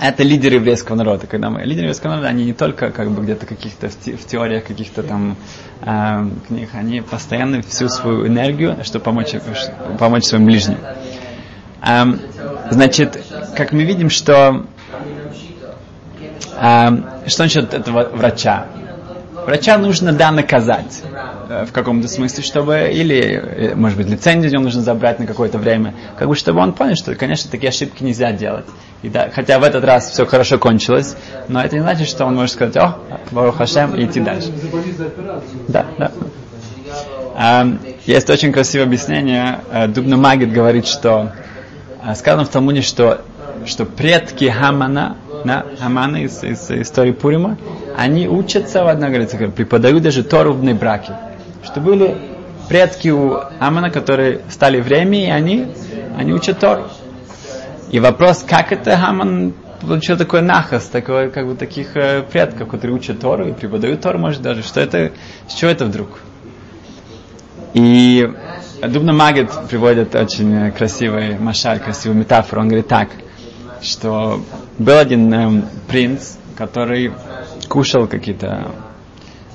Это 0.00 0.22
лидеры 0.22 0.56
еврейского 0.56 0.96
народа. 0.96 1.26
Когда 1.26 1.50
мы 1.50 1.62
лидеры 1.62 1.86
еврейского 1.86 2.10
народа, 2.10 2.28
они 2.28 2.44
не 2.44 2.52
только 2.52 2.90
как 2.90 3.10
бы 3.10 3.22
где-то 3.22 3.46
каких-то 3.46 3.88
в, 3.88 3.98
те, 3.98 4.16
в 4.16 4.26
теориях 4.26 4.64
каких-то 4.64 5.02
там 5.02 5.36
э, 5.82 6.28
книг, 6.48 6.70
они 6.74 7.00
постоянно 7.00 7.62
всю 7.62 7.88
свою 7.88 8.26
энергию, 8.26 8.76
чтобы 8.82 9.04
помочь, 9.04 9.34
помочь 9.98 10.24
своим 10.24 10.46
ближним. 10.46 10.78
Э, 11.80 12.04
значит, 12.70 13.24
как 13.56 13.72
мы 13.72 13.84
видим, 13.84 14.10
что 14.10 14.66
э, 16.60 16.88
что 17.26 17.42
насчет 17.44 17.72
этого 17.72 18.08
врача? 18.10 18.66
Врача 19.46 19.76
нужно, 19.78 20.12
да, 20.12 20.30
наказать 20.30 21.02
э, 21.48 21.66
в 21.66 21.72
каком-то 21.72 22.08
смысле, 22.08 22.42
чтобы, 22.42 22.90
или, 22.92 23.16
э, 23.16 23.74
может 23.74 23.98
быть, 23.98 24.08
лицензию 24.08 24.60
нужно 24.60 24.80
забрать 24.80 25.18
на 25.18 25.26
какое-то 25.26 25.58
время, 25.58 25.94
как 26.16 26.28
бы, 26.28 26.34
чтобы 26.34 26.60
он 26.60 26.72
понял, 26.72 26.96
что, 26.96 27.14
конечно, 27.14 27.50
такие 27.50 27.68
ошибки 27.68 28.02
нельзя 28.02 28.32
делать. 28.32 28.64
И 29.02 29.08
да, 29.08 29.30
хотя 29.34 29.58
в 29.58 29.64
этот 29.64 29.84
раз 29.84 30.10
все 30.10 30.24
хорошо 30.24 30.58
кончилось, 30.58 31.16
но 31.48 31.62
это 31.62 31.76
не 31.76 31.82
значит, 31.82 32.08
что 32.08 32.24
он 32.24 32.36
может 32.36 32.54
сказать, 32.54 32.76
о, 32.76 32.98
Барух 33.30 33.56
Хашем, 33.56 33.94
и 33.94 34.04
идти 34.04 34.20
дальше. 34.20 34.50
Да, 35.68 35.86
да. 35.98 36.10
Um, 37.36 37.80
есть 38.06 38.30
очень 38.30 38.52
красивое 38.52 38.86
объяснение. 38.86 39.58
Uh, 39.72 39.88
Дубна 39.88 40.16
Магит 40.16 40.52
говорит, 40.52 40.86
что 40.86 41.32
сказано 42.14 42.44
в 42.44 42.48
Талмуде, 42.48 42.80
что, 42.80 43.22
что 43.66 43.84
предки 43.84 44.44
Хамана, 44.44 45.16
на 45.44 45.64
Хамана 45.78 46.18
из, 46.18 46.42
из 46.42 46.70
истории 46.70 47.12
Пурима, 47.12 47.56
они 47.96 48.28
учатся, 48.28 48.84
в 48.84 48.88
одной 48.88 49.10
говорится, 49.10 49.36
преподают 49.36 50.02
даже 50.02 50.22
Тору 50.22 50.52
в 50.52 50.74
браке. 50.74 51.12
Что 51.62 51.80
были 51.80 52.16
предки 52.68 53.08
у 53.08 53.38
Амана, 53.60 53.90
которые 53.90 54.42
стали 54.48 54.80
время, 54.80 55.26
и 55.26 55.30
они, 55.30 55.66
они 56.16 56.32
учат 56.32 56.58
Тору. 56.58 56.84
И 57.90 58.00
вопрос, 58.00 58.44
как 58.48 58.72
это 58.72 58.96
Хаман 58.96 59.54
получил 59.80 60.16
такой 60.16 60.42
нахас, 60.42 60.86
такой, 60.86 61.30
как 61.30 61.46
бы 61.46 61.54
таких 61.54 61.96
э, 61.96 62.22
предков, 62.22 62.68
которые 62.68 62.96
учат 62.96 63.20
Тору 63.20 63.48
и 63.48 63.52
преподают 63.52 64.00
Тору, 64.00 64.18
может 64.18 64.42
даже, 64.42 64.62
что 64.62 64.80
это, 64.80 65.12
с 65.48 65.54
чего 65.54 65.70
это 65.70 65.84
вдруг? 65.84 66.08
И 67.74 68.26
Дубна 68.82 69.12
Магет 69.12 69.50
приводит 69.68 70.14
очень 70.14 70.70
красивый 70.72 71.38
машаль, 71.38 71.80
красивую 71.80 72.20
метафору. 72.20 72.62
Он 72.62 72.68
говорит 72.68 72.88
так, 72.88 73.08
что 73.82 74.40
был 74.78 74.98
один 74.98 75.32
э, 75.32 75.62
принц, 75.88 76.36
который 76.56 77.12
кушал 77.68 78.06
какие-то 78.06 78.72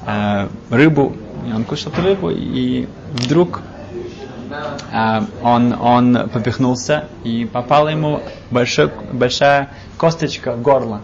э, 0.05 0.47
рыбу, 0.69 1.15
и 1.47 1.53
он 1.53 1.63
кушал 1.63 1.91
эту 1.91 2.01
рыбу, 2.01 2.29
и 2.29 2.87
вдруг 3.13 3.61
э, 4.91 5.21
он, 5.43 5.73
он 5.73 6.29
попихнулся, 6.29 7.07
и 7.23 7.45
попала 7.45 7.89
ему 7.89 8.21
большой, 8.51 8.91
большая 9.11 9.69
косточка 9.97 10.53
в 10.53 10.61
горло. 10.61 11.01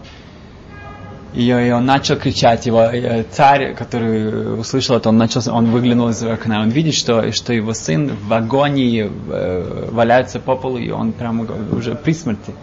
И, 1.34 1.48
и 1.48 1.70
он 1.70 1.84
начал 1.84 2.16
кричать, 2.16 2.66
его 2.66 2.82
э, 2.82 3.24
царь, 3.30 3.74
который 3.74 4.58
услышал 4.58 4.96
это, 4.96 5.10
он 5.10 5.18
начал, 5.18 5.42
он 5.52 5.66
выглянул 5.66 6.08
из 6.08 6.22
окна, 6.22 6.62
он 6.62 6.70
видит, 6.70 6.94
что, 6.94 7.30
что 7.32 7.52
его 7.52 7.74
сын 7.74 8.10
в 8.26 8.32
агонии 8.32 9.10
э, 9.30 9.88
валяется 9.90 10.40
по 10.40 10.56
полу, 10.56 10.78
и 10.78 10.90
он 10.90 11.12
прямо 11.12 11.46
уже 11.72 11.94
при 11.94 12.12
смерти. 12.12 12.54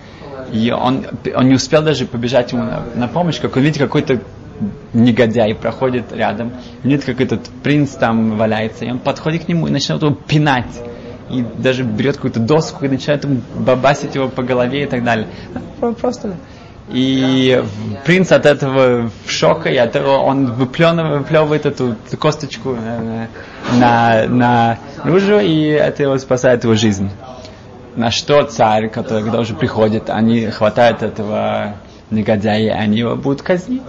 И 0.52 0.72
он, 0.72 1.06
он 1.36 1.48
не 1.48 1.56
успел 1.56 1.84
даже 1.84 2.06
побежать 2.06 2.52
ему 2.52 2.64
на, 2.64 2.84
на 2.96 3.08
помощь, 3.08 3.40
как 3.40 3.56
он 3.56 3.64
видит 3.64 3.80
какой-то 3.80 4.22
негодяй 4.94 5.56
проходит 5.56 6.12
рядом, 6.12 6.54
видит, 6.84 7.06
как 7.06 7.22
этот 7.22 7.50
принц 7.64 7.92
там 7.92 8.38
валяется, 8.38 8.86
и 8.86 8.92
он 8.92 9.00
подходит 9.00 9.46
к 9.46 9.48
нему 9.48 9.68
и 9.68 9.72
начинает 9.72 10.04
его 10.04 10.14
пинать. 10.14 10.82
И 11.30 11.44
даже 11.58 11.84
берет 11.84 12.18
какую-то 12.18 12.40
доску 12.40 12.86
и 12.86 12.90
начинает 12.90 13.24
ему 13.24 13.42
бабасить 13.56 14.14
его 14.14 14.28
по 14.28 14.44
голове 14.44 14.84
и 14.84 14.86
так 14.86 15.04
далее. 15.04 15.28
Просто 16.00 16.36
и 16.90 17.64
принц 18.06 18.32
от 18.32 18.46
этого 18.46 19.10
в 19.26 19.32
шоке, 19.32 19.74
и 19.74 19.78
от 19.78 19.96
этого 19.96 20.18
он 20.18 20.52
выплевывает 20.54 21.66
эту 21.66 21.96
косточку 22.20 22.76
на, 22.76 23.28
на, 23.74 24.28
на 24.28 24.80
ружу, 25.04 25.40
и 25.40 25.68
это 25.68 26.04
его 26.04 26.18
спасает 26.18 26.64
его 26.64 26.76
жизнь. 26.76 27.10
На 27.96 28.12
что 28.12 28.44
царь, 28.44 28.90
который 28.90 29.24
уже 29.40 29.54
приходит, 29.54 30.10
они 30.10 30.48
хватают 30.48 31.04
этого 31.04 31.76
негодяи, 32.10 32.68
они 32.68 33.00
его 33.00 33.16
будут 33.16 33.42
казнить. 33.42 33.82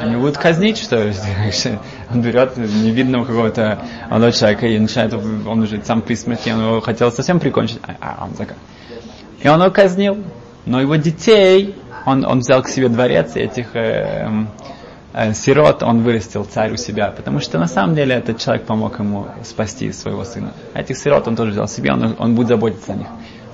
Они 0.00 0.16
будут 0.16 0.38
казнить, 0.38 0.78
что 0.78 0.96
он 2.10 2.22
берет 2.22 2.56
невидного 2.56 3.24
какого-то 3.24 3.78
молодого 4.10 4.32
человека 4.32 4.66
и 4.66 4.78
начинает, 4.78 5.12
он 5.14 5.60
уже 5.60 5.82
сам 5.84 6.02
при 6.02 6.14
смерти, 6.14 6.50
он 6.50 6.60
его 6.60 6.80
хотел 6.80 7.10
совсем 7.12 7.40
прикончить, 7.40 7.80
а, 7.82 7.96
а 8.00 8.24
он 8.24 8.34
закон. 8.34 8.56
И 9.42 9.48
он 9.48 9.60
его 9.60 9.70
казнил. 9.70 10.18
Но 10.66 10.80
его 10.80 10.96
детей, 10.96 11.74
он, 12.08 12.24
он 12.24 12.38
взял 12.40 12.62
к 12.62 12.68
себе 12.68 12.88
дворец, 12.88 13.36
этих 13.36 13.76
э, 13.76 14.28
э, 15.12 15.32
сирот 15.34 15.82
он 15.82 16.02
вырастил 16.02 16.44
царь 16.44 16.72
у 16.72 16.76
себя, 16.76 17.10
потому 17.10 17.40
что 17.40 17.58
на 17.58 17.66
самом 17.68 17.94
деле 17.94 18.14
этот 18.14 18.38
человек 18.38 18.66
помог 18.66 18.98
ему 18.98 19.26
спасти 19.44 19.92
своего 19.92 20.24
сына. 20.24 20.52
Этих 20.74 20.96
сирот 20.96 21.28
он 21.28 21.36
тоже 21.36 21.52
взял 21.52 21.68
себе, 21.68 21.92
он, 21.92 22.16
он 22.18 22.34
будет 22.34 22.48
заботиться 22.48 22.92
о 22.92 22.96
них. 22.96 23.08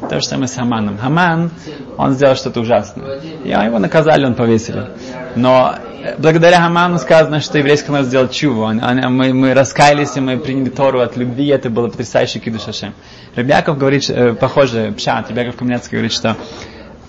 То 0.09 0.21
же 0.21 0.27
самое 0.27 0.49
с 0.49 0.55
Хаманом. 0.55 0.99
Хаман, 0.99 1.51
он 1.97 2.13
сделал 2.13 2.37
что-то 2.37 2.61
ужасное. 2.61 3.21
И 3.45 3.49
его 3.49 3.79
наказали, 3.79 4.27
он 4.27 4.35
повесили. 4.35 4.91
Но 5.37 5.75
э, 6.03 6.15
благодаря 6.19 6.61
Хаману 6.61 6.99
сказано, 6.99 7.41
что 7.41 7.59
еврейский 7.59 7.91
народ 7.91 8.07
сделал 8.07 8.29
чуву. 8.29 8.67
Мы, 8.73 9.33
мы 9.33 9.55
раскаялись, 9.55 10.17
и 10.17 10.21
мы 10.21 10.39
приняли 10.39 10.69
Тору 10.69 11.01
от 11.01 11.17
любви, 11.17 11.47
это 11.49 11.71
было 11.71 11.89
потрясающе 11.89 12.39
кидуш 12.39 12.63
Шашем. 12.63 12.95
Ребяков 13.37 13.79
говорит, 13.79 14.09
э, 14.11 14.35
похоже, 14.35 14.93
Пшат, 14.97 15.31
Ребяков 15.31 15.57
Каменецкий 15.57 15.97
говорит, 15.97 16.13
что 16.13 16.37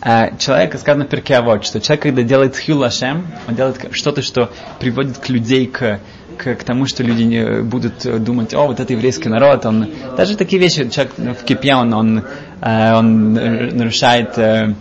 э, 0.02 0.38
человек, 0.38 0.78
сказано 0.78 1.06
в 1.06 1.10
Перке, 1.10 1.42
вот, 1.42 1.66
что 1.66 1.80
человек, 1.82 2.04
когда 2.04 2.24
делает 2.24 2.58
хил 2.58 2.84
Ашем, 2.84 3.28
он 3.48 3.56
делает 3.56 3.78
что-то, 3.92 4.22
что 4.22 4.52
приводит 4.80 5.18
к 5.18 5.30
людей 5.30 5.68
к 5.68 6.00
к, 6.38 6.56
к 6.56 6.64
тому, 6.64 6.86
что 6.86 7.02
люди 7.04 7.24
не 7.24 7.62
будут 7.62 8.24
думать, 8.24 8.54
о, 8.54 8.68
вот 8.68 8.80
это 8.80 8.92
еврейский 8.94 9.30
народ, 9.30 9.66
он, 9.66 9.90
даже 10.18 10.36
такие 10.36 10.62
вещи, 10.62 10.90
человек 10.90 11.14
в 11.18 11.46
кипе, 11.46 11.76
он, 11.76 11.94
он, 11.94 12.24
э, 12.62 12.94
он 12.94 13.34
нарушает 13.34 14.38
э, 14.38 14.74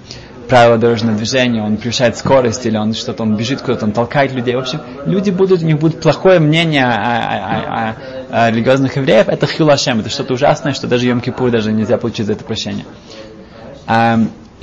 правила 0.49 0.79
дорожного 0.79 1.17
движения, 1.17 1.63
он 1.63 1.77
превышает 1.77 2.17
скорость, 2.17 2.67
или 2.67 2.77
он 2.77 2.95
что-то, 2.95 3.23
он 3.23 3.37
бежит 3.37 3.61
куда-то, 3.61 3.87
он 3.87 3.93
толкает 3.93 4.33
людей. 4.33 4.55
В 4.55 4.59
общем, 4.59 4.81
люди 5.07 5.31
будут, 5.31 5.63
у 5.63 5.67
них 5.67 5.79
будет 5.79 6.01
плохое 6.01 6.39
мнение 6.39 6.85
о, 6.85 6.91
о, 6.91 7.95
о, 8.31 8.47
о 8.47 8.51
религиозных 8.51 8.97
евреев, 8.97 9.29
это 9.29 9.47
хилашем, 9.47 10.01
это 10.01 10.11
что-то 10.11 10.35
ужасное, 10.35 10.75
что 10.75 10.87
даже 10.87 11.09
Йом-Кипур 11.09 11.51
даже 11.51 11.73
нельзя 11.73 11.99
получить 11.99 12.27
за 12.27 12.33
это 12.33 12.45
прощение. 12.45 12.85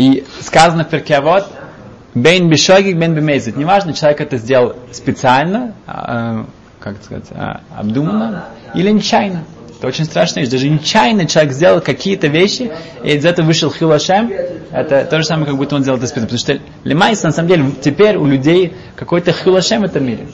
И 0.02 0.24
сказано 0.40 0.84
в 0.84 0.90
Перкеавод, 0.90 1.46
Бейн 2.16 2.50
бешогик, 2.50 2.98
бейн 2.98 3.14
бемезит. 3.14 3.56
Неважно, 3.56 3.94
человек 3.94 4.20
это 4.22 4.38
сделал 4.38 4.76
специально, 4.92 5.76
как 5.86 6.96
сказать, 7.04 7.28
а, 7.30 7.62
обдуманно 7.78 8.46
или 8.74 8.90
нечаянно. 8.90 9.44
Это 9.78 9.88
очень 9.88 10.06
страшная 10.06 10.42
вещь. 10.42 10.52
Даже 10.52 10.70
нечаянно 10.70 11.28
человек 11.28 11.54
сделал 11.54 11.82
какие-то 11.82 12.28
вещи, 12.28 12.72
и 13.04 13.12
из 13.12 13.24
этого 13.24 13.46
вышел 13.46 13.72
хилашем. 13.72 14.32
Это 14.72 15.06
то 15.06 15.20
же 15.20 15.24
самое, 15.24 15.46
как 15.46 15.56
будто 15.58 15.76
он 15.76 15.84
сделал 15.84 16.00
это 16.00 16.08
специально. 16.08 16.28
Потому 16.28 16.40
что 16.40 16.60
лимайс, 16.84 17.22
на 17.22 17.32
самом 17.32 17.48
деле, 17.50 17.66
теперь 17.82 18.18
у 18.18 18.26
людей 18.26 18.74
какой-то 18.96 19.32
хилашем 19.32 19.82
в 19.82 19.86
этом 19.86 20.04
мире. 20.04 20.28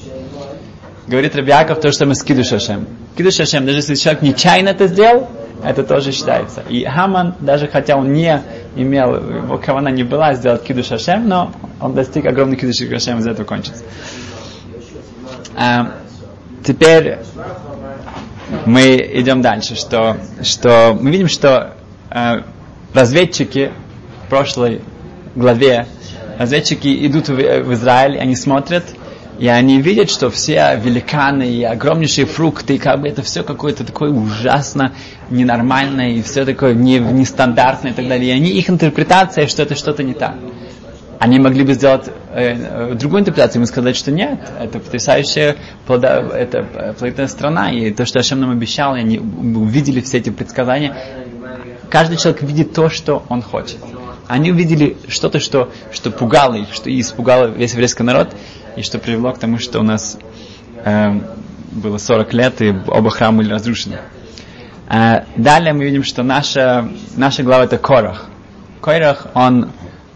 Говорит 1.07 1.35
Рабиаков 1.35 1.81
то, 1.81 1.91
что 1.91 2.05
мы 2.05 2.15
с 2.15 2.23
Кидушашем. 2.23 2.87
Кидушашем, 3.17 3.65
даже 3.65 3.79
если 3.79 3.95
человек 3.95 4.21
нечаянно 4.21 4.69
это 4.69 4.87
сделал, 4.87 5.27
это 5.63 5.83
тоже 5.83 6.11
считается. 6.11 6.63
И 6.69 6.85
Хаман, 6.85 7.35
даже 7.39 7.67
хотя 7.67 7.97
он 7.97 8.13
не 8.13 8.41
имел, 8.81 9.15
его 9.15 9.57
кавана 9.57 9.89
не 9.89 10.03
была 10.03 10.33
сделать 10.33 10.63
кидуш 10.63 10.91
Ашем, 10.91 11.27
но 11.27 11.51
он 11.79 11.93
достиг 11.93 12.25
огромный 12.25 12.57
кидуш 12.57 12.81
Ашем, 12.81 13.19
из 13.19 13.27
этого 13.27 13.45
кончится. 13.45 13.83
А, 15.55 15.93
Теперь 16.67 17.19
мы 18.65 18.97
идем 19.13 19.41
дальше, 19.41 19.75
что, 19.75 20.17
что 20.43 20.97
мы 20.99 21.11
видим, 21.11 21.29
что 21.29 21.75
э, 22.11 22.41
разведчики 22.93 23.71
в 24.25 24.29
прошлой 24.29 24.81
главе, 25.33 25.87
разведчики 26.37 27.07
идут 27.07 27.29
в, 27.29 27.35
в 27.35 27.73
Израиль, 27.73 28.19
они 28.19 28.35
смотрят, 28.35 28.83
И 29.39 29.47
они 29.47 29.81
видят, 29.81 30.09
что 30.09 30.31
все 30.31 30.79
великаны 30.83 31.47
и 31.47 31.63
огромнейшие 31.63 32.25
фрукты, 32.25 32.75
и 32.75 32.77
как 32.79 33.01
бы 33.01 33.07
это 33.07 33.21
все 33.21 33.43
какое-то 33.43 33.83
такое 33.83 34.09
ужасно 34.09 34.93
ненормальное, 35.29 36.09
и 36.09 36.21
все 36.23 36.43
такое 36.43 36.73
не, 36.73 36.97
нестандартное 36.97 37.91
и 37.91 37.93
так 37.93 38.07
далее. 38.07 38.29
И 38.29 38.35
они, 38.35 38.49
их 38.49 38.69
интерпретация, 38.69 39.47
что 39.47 39.61
это 39.61 39.75
что-то 39.75 40.01
не 40.01 40.13
так. 40.13 40.35
Они 41.19 41.39
могли 41.39 41.63
бы 41.63 41.73
сделать 41.73 42.09
э, 42.31 42.93
другую 42.93 43.21
интерпретацию, 43.21 43.61
и 43.61 43.65
сказать, 43.65 43.95
что 43.95 44.11
нет, 44.11 44.39
это 44.59 44.79
потрясающая 44.79 45.55
плода, 45.85 46.19
это 46.19 46.63
плодотворная 46.63 47.27
страна, 47.27 47.71
и 47.71 47.91
то, 47.91 48.05
что 48.05 48.19
Ашем 48.19 48.39
нам 48.39 48.51
обещал, 48.51 48.95
и 48.95 48.99
они 48.99 49.19
увидели 49.19 50.01
все 50.01 50.17
эти 50.17 50.29
предсказания. 50.29 50.95
Каждый 51.89 52.17
человек 52.17 52.41
видит 52.43 52.73
то, 52.73 52.89
что 52.89 53.23
он 53.29 53.41
хочет. 53.41 53.77
Они 54.27 54.51
увидели 54.51 54.97
что-то, 55.07 55.39
что, 55.39 55.71
что 55.91 56.11
пугало 56.11 56.55
их, 56.55 56.73
что 56.73 56.89
и 56.89 56.99
испугало 56.99 57.47
весь 57.47 57.73
еврейский 57.73 58.03
народ, 58.03 58.35
и 58.77 58.83
что 58.83 58.99
привело 58.99 59.33
к 59.33 59.39
тому, 59.39 59.57
что 59.57 59.79
у 59.79 59.83
нас 59.83 60.17
э, 60.85 61.19
было 61.71 61.97
40 61.97 62.33
лет, 62.33 62.61
и 62.61 62.69
оба 62.87 63.09
храма 63.09 63.39
были 63.39 63.51
разрушены. 63.51 63.97
Э, 64.87 65.23
далее 65.35 65.73
мы 65.73 65.83
видим, 65.85 66.03
что 66.03 66.21
наша, 66.23 66.87
наша 67.15 67.43
глава 67.43 67.65
это 67.65 67.79
Корах. 67.79 68.27
Корах, 68.79 69.27
он, 69.33 69.71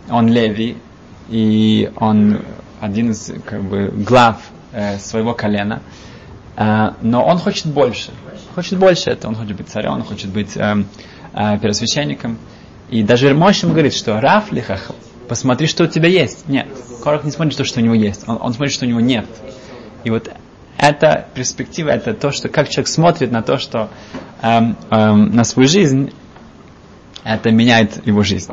он 0.10 0.28
Леви, 0.28 0.78
и 1.28 1.92
он 1.98 2.42
один 2.80 3.12
из 3.12 3.34
как 3.46 3.64
бы, 3.64 3.88
глав 3.88 4.38
э, 4.72 5.00
своего 5.00 5.34
колена, 5.34 5.82
э, 6.56 6.92
но 7.02 7.26
он 7.26 7.40
хочет 7.40 7.66
больше. 7.66 8.12
Хочет 8.54 8.78
больше 8.78 9.10
это, 9.10 9.28
он 9.28 9.36
хочет 9.36 9.58
быть 9.58 9.70
царем, 9.70 9.94
он 9.94 10.04
хочет 10.04 10.30
быть 10.30 10.56
э, 10.56 10.84
э, 11.34 11.58
первосвященником. 11.60 12.38
И 12.90 13.02
даже 13.02 13.34
Моше 13.34 13.68
говорит, 13.68 13.94
что 13.94 14.20
Рафлихах, 14.20 14.92
посмотри, 15.32 15.66
что 15.68 15.86
у 15.86 15.88
тебя 15.88 16.10
есть. 16.10 16.50
Нет, 16.50 16.68
Корах 17.06 17.24
не 17.24 17.32
смотрит 17.32 17.56
то, 17.56 17.64
что 17.64 17.80
у 17.80 17.84
него 17.84 17.94
есть, 17.94 18.28
он, 18.28 18.38
он 18.42 18.54
смотрит, 18.54 18.74
что 18.74 18.86
у 18.86 18.90
него 18.90 19.00
нет. 19.00 19.26
И 20.04 20.10
вот 20.10 20.30
эта 20.78 21.26
перспектива, 21.34 21.88
это 21.88 22.14
то, 22.14 22.34
что 22.34 22.50
как 22.50 22.68
человек 22.68 22.90
смотрит 22.90 23.32
на 23.32 23.42
то, 23.42 23.58
что 23.58 23.88
эм, 24.42 24.76
эм, 24.90 25.34
на 25.34 25.46
свою 25.46 25.70
жизнь, 25.70 26.12
это 27.24 27.50
меняет 27.50 28.06
его 28.06 28.24
жизнь. 28.24 28.52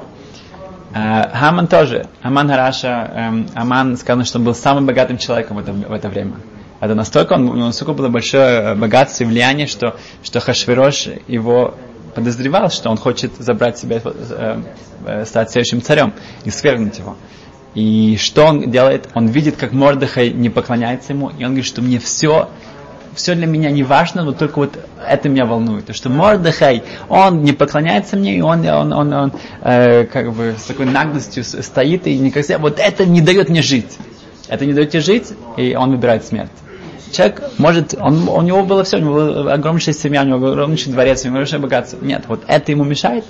Э, 0.94 1.28
Хаман 1.37 1.66
тоже. 1.66 2.06
Аман 2.23 2.49
Хараша, 2.49 3.11
эм, 3.12 3.49
Аман 3.56 3.97
сказано, 3.97 4.25
что 4.25 4.38
он 4.38 4.44
был 4.44 4.54
самым 4.54 4.87
богатым 4.87 5.18
человеком 5.18 5.56
в 5.56 5.61
это, 5.61 5.73
в 5.73 5.92
это 5.92 6.08
время. 6.08 6.37
Это 6.78 6.94
настолько, 6.94 7.32
он, 7.32 7.58
настолько 7.58 7.92
было 7.92 8.08
большое 8.08 8.76
богатство 8.76 9.25
и 9.25 9.26
влияние, 9.26 9.66
что, 9.66 9.97
что 10.23 10.38
Хашвирош 10.38 11.08
его 11.26 11.75
подозревал, 12.14 12.70
что 12.70 12.90
он 12.90 12.97
хочет 12.97 13.32
забрать 13.38 13.78
себя, 13.78 13.97
э, 13.97 14.00
э, 14.04 14.62
стать 15.25 15.50
следующим 15.50 15.83
царем 15.83 16.12
и 16.45 16.50
свергнуть 16.50 16.99
его. 16.99 17.17
И 17.75 18.17
что 18.19 18.47
он 18.47 18.71
делает? 18.71 19.09
Он 19.15 19.27
видит, 19.27 19.57
как 19.57 19.73
Мордыхай 19.73 20.31
не 20.31 20.49
поклоняется 20.49 21.12
ему, 21.12 21.29
и 21.31 21.45
он 21.45 21.50
говорит, 21.50 21.67
что 21.67 21.83
мне 21.83 21.99
все, 21.99 22.49
все 23.15 23.35
для 23.35 23.47
меня 23.47 23.71
не 23.71 23.83
важно, 23.83 24.25
но 24.25 24.33
только 24.33 24.59
вот 24.59 24.79
это 25.07 25.29
меня 25.29 25.45
волнует. 25.45 25.87
То, 25.87 25.93
что 25.93 26.09
Мордыхай, 26.09 26.83
он 27.09 27.43
не 27.43 27.53
поклоняется 27.53 28.17
мне, 28.17 28.37
и 28.37 28.41
он, 28.41 28.67
он, 28.67 28.93
он, 28.93 29.12
он 29.12 29.33
э, 29.62 30.05
как 30.07 30.33
бы 30.33 30.55
с 30.59 30.65
такой 30.65 30.87
наглостью 30.87 31.45
стоит 31.45 32.07
и 32.07 32.19
никогда, 32.19 32.59
вот 32.59 32.79
это 32.81 33.05
не 33.05 33.21
дает 33.21 33.49
мне 33.49 33.62
жить. 33.62 33.97
Это 34.49 34.65
не 34.65 34.73
дает 34.73 34.91
тебе 34.91 35.03
жить, 35.03 35.33
и 35.57 35.75
он 35.77 35.91
выбирает 35.91 36.25
смерть 36.25 36.50
человек 37.12 37.43
может, 37.59 37.95
он, 37.99 38.29
у 38.29 38.43
него 38.43 38.65
было 38.65 38.85
все, 38.85 38.99
у 38.99 39.00
него 39.00 39.15
была 39.15 39.53
огромнейшая 39.53 39.95
семья, 39.95 40.23
у 40.23 40.27
него 40.27 40.49
огромнейший 40.49 40.93
дворец, 40.93 41.25
у 41.25 41.29
него 41.29 41.38
большое 41.38 41.61
богатство. 41.61 41.99
Нет, 42.03 42.25
вот 42.29 42.43
это 42.47 42.71
ему 42.73 42.85
мешает, 42.85 43.25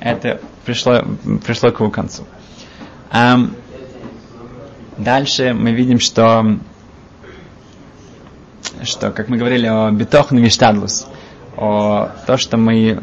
это 0.00 0.40
пришло, 0.64 1.02
пришло 1.44 1.70
к 1.70 1.80
его 1.80 1.90
концу. 1.90 2.24
Um, 3.12 3.54
дальше 4.98 5.54
мы 5.54 5.72
видим, 5.72 6.00
что, 6.00 6.58
что, 8.82 9.10
как 9.10 9.28
мы 9.28 9.36
говорили 9.36 9.66
о 9.66 9.90
битохну 9.90 10.40
виштадлус, 10.40 11.06
о 11.56 12.10
то, 12.26 12.36
что 12.36 12.56
мы, 12.56 13.02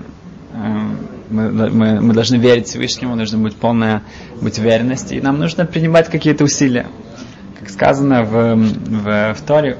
мы, 0.53 1.69
мы, 1.69 2.01
мы 2.01 2.13
должны 2.13 2.35
верить 2.35 2.67
Всевышнему, 2.67 3.15
должна 3.15 3.39
быть 3.39 3.55
полная 3.55 4.03
быть 4.41 4.59
уверенность, 4.59 5.11
и 5.11 5.21
нам 5.21 5.39
нужно 5.39 5.65
принимать 5.65 6.09
какие-то 6.09 6.43
усилия. 6.43 6.87
Как 7.59 7.69
сказано 7.69 8.23
в, 8.23 8.55
в, 8.55 9.33
в 9.35 9.41
Торе, 9.45 9.77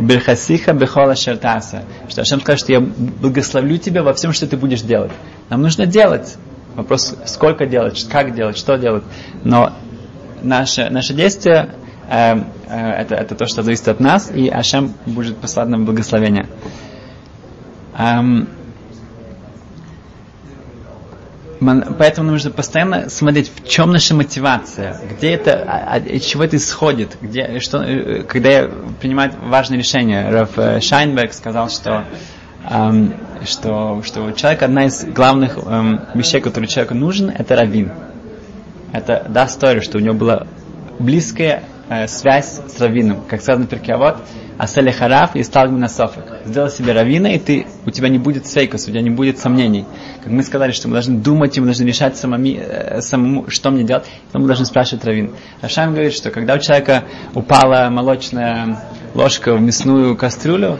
Берхасиха 0.00 0.72
бехола 0.72 1.14
шертаса. 1.14 1.84
Что 2.08 2.22
Ашем 2.22 2.40
скажет, 2.40 2.60
что 2.60 2.72
я 2.72 2.80
благословлю 2.80 3.78
тебя 3.78 4.02
во 4.02 4.14
всем, 4.14 4.32
что 4.32 4.46
ты 4.46 4.56
будешь 4.56 4.82
делать. 4.82 5.12
Нам 5.48 5.62
нужно 5.62 5.86
делать. 5.86 6.36
Вопрос, 6.76 7.14
сколько 7.26 7.66
делать, 7.66 8.06
как 8.10 8.34
делать, 8.34 8.56
что 8.56 8.76
делать. 8.76 9.04
Но 9.44 9.72
наше, 10.42 10.88
наше 10.90 11.14
действие 11.14 11.74
э, 12.08 12.38
э, 12.68 12.90
это, 12.92 13.14
это 13.14 13.34
то, 13.34 13.46
что 13.46 13.62
зависит 13.62 13.88
от 13.88 14.00
нас, 14.00 14.30
и 14.30 14.48
Ашем 14.48 14.94
будет 15.06 15.36
послать 15.38 15.68
нам 15.68 15.84
благословение. 15.84 16.46
Эм, 17.98 18.48
Поэтому 21.60 22.30
нужно 22.30 22.50
постоянно 22.50 23.10
смотреть, 23.10 23.52
в 23.54 23.68
чем 23.68 23.90
наша 23.90 24.14
мотивация, 24.14 24.98
где 25.10 25.32
это, 25.32 25.62
а, 25.62 25.94
а, 25.94 25.96
от 25.96 26.22
чего 26.22 26.44
это 26.44 26.56
исходит, 26.56 27.18
где, 27.20 27.60
что, 27.60 27.82
э, 27.82 28.22
когда 28.22 28.48
я 28.48 28.70
принимаю 28.98 29.32
важные 29.42 29.76
решения. 29.78 30.30
Раф 30.30 30.58
э, 30.58 30.80
Шайнберг 30.80 31.34
сказал, 31.34 31.68
что, 31.68 32.04
эм, 32.68 33.14
что, 33.44 34.02
что 34.04 34.22
у 34.22 34.32
человека 34.32 34.66
одна 34.66 34.86
из 34.86 35.04
главных 35.04 35.58
эм, 35.58 36.00
вещей, 36.14 36.40
которые 36.40 36.68
человеку 36.68 36.94
нужен, 36.94 37.30
это 37.30 37.56
раввин. 37.56 37.92
Это 38.92 39.26
да, 39.28 39.46
история, 39.46 39.80
что 39.80 39.98
у 39.98 40.00
него 40.00 40.14
была 40.14 40.46
близкая 40.98 41.62
э, 41.88 42.06
связь 42.08 42.60
с 42.68 42.80
раввином. 42.80 43.22
Как 43.28 43.40
сказано 43.40 43.66
в 43.66 43.68
Перкиавод, 43.68 44.16
Асали 44.58 44.90
Хараф 44.90 45.36
и 45.36 45.42
стал 45.42 45.70
на 45.70 45.88
софик. 45.88 46.24
Сделай 46.44 46.70
себе 46.70 46.92
равина, 46.92 47.28
и 47.28 47.38
ты, 47.38 47.66
у 47.86 47.90
тебя 47.90 48.08
не 48.08 48.18
будет 48.18 48.46
свейкос, 48.46 48.84
у 48.84 48.90
тебя 48.90 49.00
не 49.00 49.08
будет 49.08 49.38
сомнений. 49.38 49.86
Как 50.22 50.30
мы 50.30 50.42
сказали, 50.42 50.72
что 50.72 50.88
мы 50.88 50.94
должны 50.94 51.18
думать, 51.18 51.56
и 51.56 51.60
мы 51.60 51.66
должны 51.66 51.84
решать 51.84 52.18
самому, 52.18 52.46
э, 52.46 53.00
самому 53.00 53.48
что 53.48 53.70
мне 53.70 53.84
делать, 53.84 54.04
то 54.32 54.38
мы 54.38 54.46
должны 54.46 54.66
спрашивать 54.66 55.04
равин. 55.04 55.32
Рашам 55.62 55.92
говорит, 55.92 56.12
что 56.12 56.30
когда 56.30 56.54
у 56.54 56.58
человека 56.58 57.04
упала 57.34 57.88
молочная 57.90 58.78
ложка 59.14 59.54
в 59.54 59.60
мясную 59.62 60.14
кастрюлю, 60.16 60.78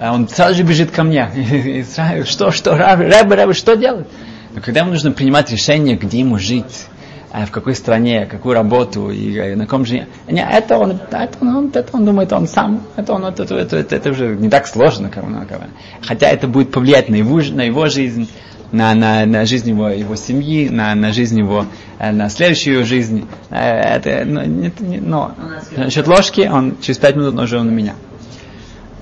он 0.00 0.28
сразу 0.28 0.54
же 0.54 0.62
бежит 0.62 0.90
ко 0.90 1.02
мне. 1.02 1.30
И, 1.36 1.80
и, 1.80 2.24
что, 2.24 2.50
что, 2.52 2.76
рэбе, 2.76 3.34
рэбе, 3.34 3.52
что 3.52 3.76
делать? 3.76 4.06
Но 4.54 4.60
когда 4.60 4.80
ему 4.80 4.90
нужно 4.90 5.10
принимать 5.10 5.50
решение, 5.50 5.96
где 5.96 6.20
ему 6.20 6.38
жить, 6.38 6.86
а 7.30 7.44
в 7.44 7.50
какой 7.50 7.74
стране, 7.74 8.26
какую 8.26 8.54
работу 8.54 9.10
и 9.10 9.36
э, 9.36 9.54
на 9.54 9.66
ком 9.66 9.84
же... 9.84 10.06
Не, 10.26 10.46
это 10.50 10.78
он, 10.78 10.92
это 11.10 11.38
он, 11.40 11.70
это 11.74 11.88
он 11.92 12.04
думает, 12.04 12.32
он 12.32 12.48
сам, 12.48 12.82
это 12.96 13.12
он, 13.12 13.24
это, 13.24 13.42
это, 13.42 13.76
это, 13.76 13.96
это 13.96 14.10
уже 14.10 14.34
не 14.36 14.48
так 14.48 14.66
сложно, 14.66 15.10
как 15.10 15.24
он 15.24 15.34
говорит. 15.34 15.74
Хотя 16.00 16.28
это 16.28 16.48
будет 16.48 16.72
повлиять 16.72 17.10
на 17.10 17.16
его, 17.16 17.40
на 17.52 17.62
его 17.62 17.88
жизнь, 17.88 18.30
на, 18.72 18.94
на, 18.94 19.26
на 19.26 19.44
жизнь 19.44 19.68
его, 19.68 19.88
его 19.88 20.16
семьи, 20.16 20.68
на, 20.70 20.94
на 20.94 21.12
жизнь 21.12 21.38
его, 21.38 21.66
э, 21.98 22.12
на 22.12 22.30
следующую 22.30 22.86
жизнь. 22.86 23.26
Э, 23.50 23.96
это, 23.96 24.24
но, 24.24 24.44
не, 24.44 24.72
не, 24.78 24.98
но 24.98 25.34
насчет 25.76 26.06
ложки, 26.06 26.48
он 26.50 26.76
через 26.80 26.98
пять 26.98 27.16
минут 27.16 27.34
уже 27.38 27.58
он 27.58 27.68
у 27.68 27.72
меня. 27.72 27.94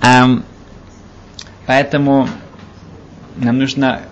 Um, 0.03 0.43
поэтому 1.67 2.29
нам 3.37 3.59
нужно 3.59 4.03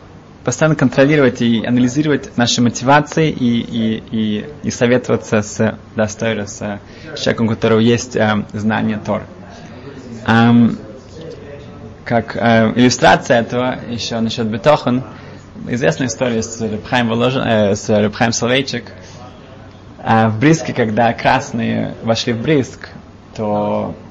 постоянно 0.45 0.77
контролировать 0.77 1.41
и 1.41 1.65
анализировать 1.65 2.37
наши 2.37 2.61
мотивации 2.61 3.31
и, 3.31 3.61
и, 3.61 4.03
и, 4.11 4.47
и 4.63 4.71
советоваться 4.71 5.41
с, 5.43 5.79
да, 5.97 6.07
с, 6.07 6.15
с 6.17 7.21
человеком, 7.21 7.47
у 7.47 7.49
которого 7.49 7.79
есть 7.79 8.15
э, 8.17 8.45
знание 8.53 9.01
Тор. 9.05 9.23
Эм, 10.27 10.79
как 12.05 12.37
э, 12.37 12.73
иллюстрация 12.77 13.41
этого, 13.41 13.79
еще 13.89 14.21
насчет 14.21 14.47
Бетохан, 14.47 15.03
известная 15.69 16.09
история 16.09 16.43
с 16.43 16.61
Рабхайм, 16.61 17.09
Воложен, 17.09 17.43
э, 17.43 17.75
с 17.75 17.89
Рабхайм 17.89 18.33
Соловейчик. 18.33 18.85
Э, 20.03 20.29
в 20.29 20.39
Бриске, 20.39 20.75
когда 20.75 21.13
красные 21.15 21.95
вошли 22.03 22.35
в 22.35 22.43
Бриск, 22.43 22.91
то 23.35 23.95
э, 23.99 24.04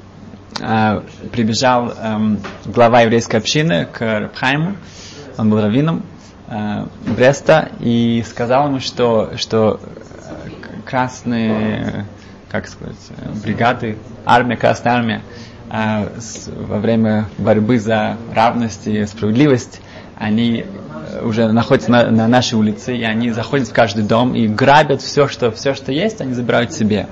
прибежал 1.32 1.94
э, 1.96 2.36
глава 2.66 3.02
еврейской 3.02 3.38
общины 3.38 3.86
к 3.86 4.02
Рабхайму, 4.02 4.76
он 5.38 5.50
был 5.50 5.62
раввином, 5.62 6.04
э, 6.48 6.86
Бреста 7.16 7.70
и 7.80 8.24
сказал 8.28 8.68
ему, 8.68 8.80
что, 8.80 9.32
что 9.38 9.80
красные, 10.86 12.06
как 12.50 12.68
сказать, 12.68 12.96
бригады, 13.44 13.98
армия, 14.26 14.58
красная 14.58 14.94
армия, 14.94 15.22
э, 15.72 16.10
во 16.48 16.80
время 16.80 17.26
борьбы 17.38 17.80
за 17.80 18.18
равность 18.34 18.88
и 18.88 19.06
справедливость, 19.06 19.82
они 20.18 20.66
уже 21.22 21.52
находятся 21.52 21.92
на, 21.92 22.10
на 22.12 22.28
нашей 22.28 22.56
улице, 22.56 22.96
и 22.96 23.04
они 23.04 23.32
заходят 23.32 23.68
в 23.68 23.74
каждый 23.74 24.04
дом 24.04 24.36
и 24.36 24.48
грабят 24.48 25.02
все, 25.02 25.28
что, 25.28 25.52
все, 25.52 25.74
что 25.74 25.92
есть, 25.92 26.22
они 26.22 26.34
забирают 26.34 26.74
себе. 26.74 27.08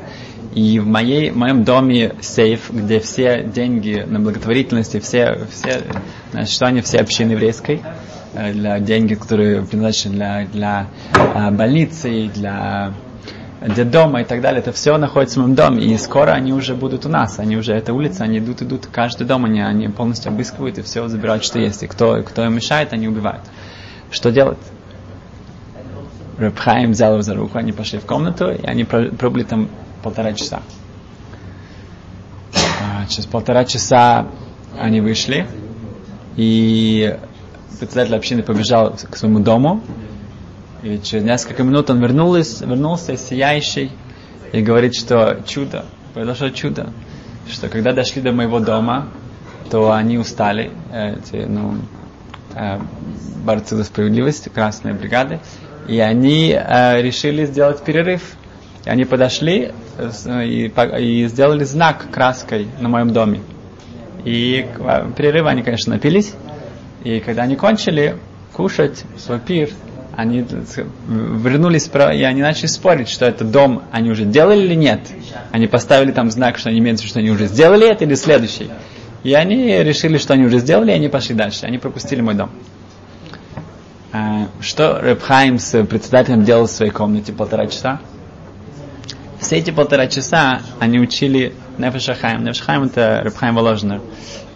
И 0.54 0.80
в, 0.80 0.86
моей, 0.86 1.32
в 1.32 1.38
моем 1.38 1.64
доме 1.64 2.16
сейф, 2.22 2.72
где 2.72 3.00
все 3.00 3.44
деньги 3.44 4.06
на 4.06 4.20
благотворительности, 4.20 5.00
все, 5.00 5.48
все 5.50 5.84
на 6.34 6.46
существование 6.46 6.84
всей 6.84 7.00
общины 7.00 7.32
еврейской, 7.32 7.82
Э, 8.34 8.54
для 8.54 8.80
деньги, 8.80 9.16
которые 9.16 9.62
предназначены 9.62 10.16
для, 10.16 10.46
для 10.46 10.88
а, 11.14 11.52
больницы, 11.52 12.30
для 12.34 12.94
детдома 13.76 14.22
и 14.22 14.24
так 14.24 14.42
далее, 14.42 14.62
это 14.62 14.72
все 14.72 14.98
находится 14.98 15.40
в 15.40 15.44
моем 15.44 15.56
доме, 15.56 15.84
и 15.84 15.98
скоро 15.98 16.32
они 16.32 16.54
уже 16.54 16.74
будут 16.74 17.06
у 17.06 17.10
нас, 17.10 17.40
они 17.40 17.58
уже, 17.58 17.74
эта 17.74 17.94
улица, 17.94 18.24
они 18.24 18.40
идут, 18.40 18.62
идут, 18.62 18.88
каждый 18.88 19.28
дом 19.28 19.46
они, 19.46 19.62
они 19.62 19.90
полностью 19.90 20.32
обыскивают 20.32 20.78
и 20.78 20.82
все 20.82 21.08
забирают, 21.10 21.44
что 21.44 21.60
есть, 21.60 21.84
и 21.84 21.88
кто, 21.88 22.24
кто 22.24 22.46
им 22.46 22.56
мешает, 22.56 22.94
они 22.94 23.08
убивают. 23.08 23.44
Что 24.10 24.32
делать? 24.32 24.58
Рабхаим 26.38 26.92
взял 26.92 27.12
его 27.12 27.22
за 27.22 27.36
руку, 27.36 27.58
они 27.58 27.74
пошли 27.74 28.00
в 28.00 28.06
комнату, 28.06 28.50
и 28.50 28.66
они 28.66 28.86
пробыли 28.86 29.44
там 29.44 29.68
полтора 30.02 30.34
часа. 30.34 30.62
А, 32.54 33.06
через 33.08 33.26
полтора 33.26 33.66
часа 33.66 34.28
они 34.80 35.02
вышли, 35.02 35.48
и 36.36 37.18
председатель 37.80 38.16
общины 38.16 38.44
побежал 38.44 38.96
к 39.10 39.16
своему 39.18 39.40
дому, 39.40 39.82
и 40.84 41.00
через 41.04 41.24
несколько 41.24 41.64
минут 41.64 41.90
он 41.90 42.00
вернулся, 42.00 42.66
вернулся 42.66 43.18
сияющий 43.18 43.92
и 44.52 44.62
говорит, 44.62 44.96
что 44.96 45.42
чудо, 45.46 45.86
произошло 46.14 46.50
чудо, 46.50 46.92
что 47.50 47.70
когда 47.70 47.94
дошли 47.94 48.22
до 48.22 48.32
моего 48.32 48.60
дома, 48.60 49.08
то 49.70 49.92
они 49.92 50.18
устали, 50.18 50.72
эти, 50.92 51.46
ну, 51.46 51.78
э, 52.56 52.80
борцы 53.46 53.76
за 53.76 53.84
справедливость, 53.84 54.52
красные 54.52 54.94
бригады, 54.94 55.40
и 55.88 56.00
они 56.00 56.52
э, 56.52 57.02
решили 57.02 57.46
сделать 57.46 57.82
перерыв. 57.84 58.22
И 58.86 58.90
они 58.90 59.06
подошли 59.06 59.72
э, 59.72 59.72
и, 60.44 60.72
и 61.00 61.28
сделали 61.28 61.64
знак 61.64 62.08
краской 62.12 62.68
на 62.80 62.90
моем 62.90 63.12
доме. 63.12 63.42
И 64.26 64.66
э, 64.80 65.12
перерыв 65.16 65.48
они, 65.48 65.64
конечно, 65.64 65.94
напились. 65.94 66.34
И 67.04 67.20
когда 67.20 67.44
они 67.44 67.56
кончили 67.56 68.18
кушать 68.54 69.04
свой 69.18 69.40
пир, 69.40 69.70
они 70.16 70.46
вернулись 71.08 71.90
и 71.94 72.24
они 72.24 72.42
начали 72.42 72.68
спорить, 72.68 73.10
что 73.10 73.26
это 73.26 73.46
дом 73.46 73.84
они 73.92 74.12
уже 74.12 74.26
делали 74.26 74.62
или 74.66 74.76
нет. 74.76 75.00
Они 75.52 75.68
поставили 75.68 76.12
там 76.12 76.30
знак, 76.30 76.58
что 76.58 76.70
они 76.70 76.80
имеют 76.80 77.00
что 77.02 77.20
они 77.20 77.32
уже 77.32 77.48
сделали 77.48 77.90
это 77.90 78.04
или 78.04 78.16
следующий. 78.16 78.70
И 79.24 79.34
они 79.34 79.78
решили, 79.84 80.18
что 80.18 80.34
они 80.34 80.46
уже 80.46 80.60
сделали, 80.60 80.92
и 80.92 80.96
они 80.96 81.08
пошли 81.08 81.34
дальше. 81.34 81.66
Они 81.66 81.78
пропустили 81.78 82.22
мой 82.22 82.36
дом. 82.36 82.50
Что 84.60 85.00
Ребхайм 85.02 85.58
с 85.58 85.84
председателем 85.86 86.44
делал 86.44 86.66
в 86.66 86.72
своей 86.72 86.92
комнате 86.92 87.32
полтора 87.32 87.68
часа? 87.68 88.02
Все 89.42 89.58
эти 89.58 89.72
полтора 89.72 90.06
часа 90.08 90.62
они 90.80 91.00
учили 91.00 91.54
Нефешахайм. 91.80 92.44
Нефешахайм 92.44 92.84
это 92.84 93.22
Ребхайм 93.24 93.56
Воложнер. 93.56 94.00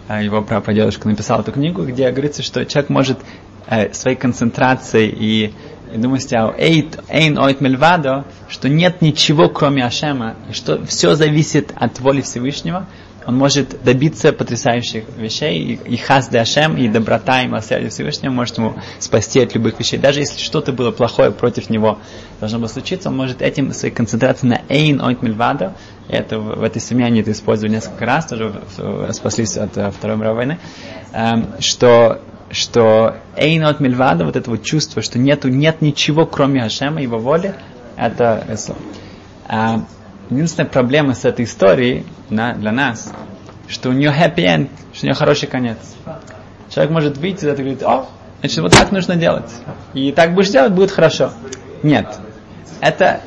А, 0.06 0.22
его 0.22 0.42
прапрадедушка 0.42 1.08
написал 1.08 1.40
эту 1.40 1.50
книгу, 1.50 1.84
где 1.84 2.08
говорится, 2.12 2.44
что 2.44 2.64
человек 2.64 2.88
может 2.88 3.18
э, 3.66 3.92
своей 3.92 4.16
концентрацией 4.16 5.08
и, 5.08 5.54
и 5.92 5.98
думаете 5.98 6.38
о 6.38 6.54
эйн 6.56 7.36
ойт 7.36 7.60
мельвадо, 7.60 8.26
что 8.48 8.68
нет 8.68 9.02
ничего 9.02 9.48
кроме 9.48 9.84
Ашема, 9.84 10.36
и 10.48 10.52
что 10.52 10.84
все 10.86 11.16
зависит 11.16 11.72
от 11.74 11.98
воли 11.98 12.20
Всевышнего, 12.20 12.86
он 13.26 13.36
может 13.36 13.82
добиться 13.82 14.32
потрясающих 14.32 15.04
вещей, 15.16 15.58
и, 15.58 15.94
и 15.94 15.96
хас 15.96 16.28
де 16.28 16.38
Ашем, 16.38 16.76
и 16.76 16.88
доброта 16.88 17.42
и 17.42 17.48
милосердие 17.48 17.90
Всевышнего 17.90 18.32
может 18.32 18.56
ему 18.58 18.76
спасти 19.00 19.40
от 19.40 19.54
любых 19.54 19.78
вещей. 19.78 19.98
Даже 19.98 20.20
если 20.20 20.38
что-то 20.38 20.72
было 20.72 20.92
плохое 20.92 21.32
против 21.32 21.68
него 21.68 21.98
должно 22.38 22.58
было 22.58 22.68
случиться, 22.68 23.08
он 23.08 23.16
может 23.16 23.42
этим 23.42 23.72
своей 23.72 23.92
концентрацией 23.92 24.50
на 24.50 24.62
эйн 24.68 25.00
ойт 25.00 25.22
мельвадо, 25.22 25.74
это, 26.08 26.38
в 26.38 26.62
этой 26.62 26.80
семье 26.80 27.06
они 27.06 27.20
это 27.20 27.32
использовали 27.32 27.74
несколько 27.74 28.06
раз, 28.06 28.26
тоже 28.26 28.62
спаслись 29.10 29.56
от 29.56 29.76
uh, 29.76 29.90
Второй 29.90 30.16
мировой 30.16 30.36
войны, 30.36 30.58
um, 31.12 31.60
что 31.60 32.20
что 32.48 33.16
эйнот 33.36 33.80
мильвада, 33.80 34.24
вот 34.24 34.36
это 34.36 34.50
вот 34.50 34.62
чувство, 34.62 35.02
что 35.02 35.18
нету, 35.18 35.48
нет 35.48 35.82
ничего, 35.82 36.26
кроме 36.26 36.62
Ашема, 36.62 37.02
его 37.02 37.18
воли, 37.18 37.54
это 37.96 38.46
Эсло. 38.48 38.76
А, 39.48 39.84
единственная 40.30 40.68
проблема 40.68 41.14
с 41.14 41.24
этой 41.24 41.44
историей 41.44 42.04
на, 42.30 42.54
для 42.54 42.72
нас, 42.72 43.12
что 43.68 43.90
у 43.90 43.92
нее 43.92 44.10
happy 44.10 44.44
end, 44.44 44.70
что 44.92 45.04
у 45.04 45.06
нее 45.06 45.14
хороший 45.14 45.48
конец. 45.48 45.78
Человек 46.70 46.92
может 46.92 47.18
выйти 47.18 47.44
из 47.44 47.48
этого 47.48 47.60
и 47.60 47.70
говорить, 47.70 47.82
о, 47.82 48.06
значит, 48.40 48.58
вот 48.58 48.72
так 48.72 48.92
нужно 48.92 49.16
делать. 49.16 49.50
И 49.94 50.12
так 50.12 50.34
будешь 50.34 50.50
делать, 50.50 50.72
будет 50.72 50.90
хорошо. 50.90 51.32
Нет. 51.82 52.18
Это 52.80 53.20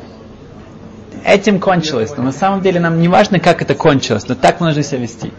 этим 1.26 1.60
кончилось. 1.60 2.12
Но 2.16 2.24
на 2.24 2.32
самом 2.32 2.62
деле 2.62 2.80
нам 2.80 3.00
не 3.00 3.08
важно, 3.08 3.40
как 3.40 3.62
это 3.62 3.76
кончилось, 3.76 4.28
но 4.28 4.36
так 4.36 4.60
нужно 4.60 4.84
себя 4.84 5.00
вести. 5.00 5.32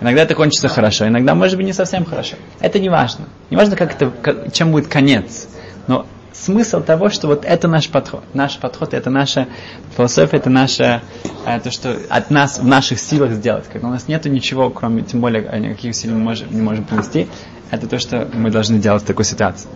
Иногда 0.00 0.22
это 0.22 0.34
кончится 0.34 0.68
хорошо, 0.68 1.06
иногда 1.08 1.34
может 1.34 1.56
быть 1.56 1.66
не 1.66 1.74
совсем 1.74 2.06
хорошо. 2.06 2.36
Это 2.60 2.78
не 2.78 2.88
важно. 2.88 3.26
Не 3.50 3.56
важно, 3.56 3.76
как 3.76 3.94
это, 3.94 4.50
чем 4.50 4.72
будет 4.72 4.88
конец. 4.88 5.48
Но 5.86 6.06
смысл 6.32 6.82
того, 6.82 7.10
что 7.10 7.26
вот 7.26 7.44
это 7.44 7.68
наш 7.68 7.88
подход. 7.88 8.22
Наш 8.34 8.58
подход, 8.58 8.94
это 8.94 9.10
наша 9.10 9.48
философия, 9.96 10.36
это 10.38 10.50
наше, 10.50 11.02
э, 11.46 11.60
то, 11.60 11.70
что 11.70 11.96
от 12.08 12.30
нас, 12.30 12.58
в 12.58 12.66
наших 12.66 12.98
силах 12.98 13.32
сделать. 13.32 13.64
Когда 13.72 13.88
у 13.88 13.90
нас 13.90 14.08
нет 14.08 14.24
ничего, 14.26 14.70
кроме, 14.70 15.02
тем 15.02 15.20
более, 15.20 15.42
никаких 15.60 15.94
сил 15.94 16.12
мы 16.12 16.18
можем, 16.18 16.48
не 16.52 16.62
можем 16.62 16.84
привести, 16.84 17.28
это 17.70 17.86
то, 17.86 17.98
что 17.98 18.28
мы 18.32 18.50
должны 18.50 18.78
делать 18.78 19.02
в 19.02 19.06
такой 19.06 19.24
ситуации. 19.24 19.68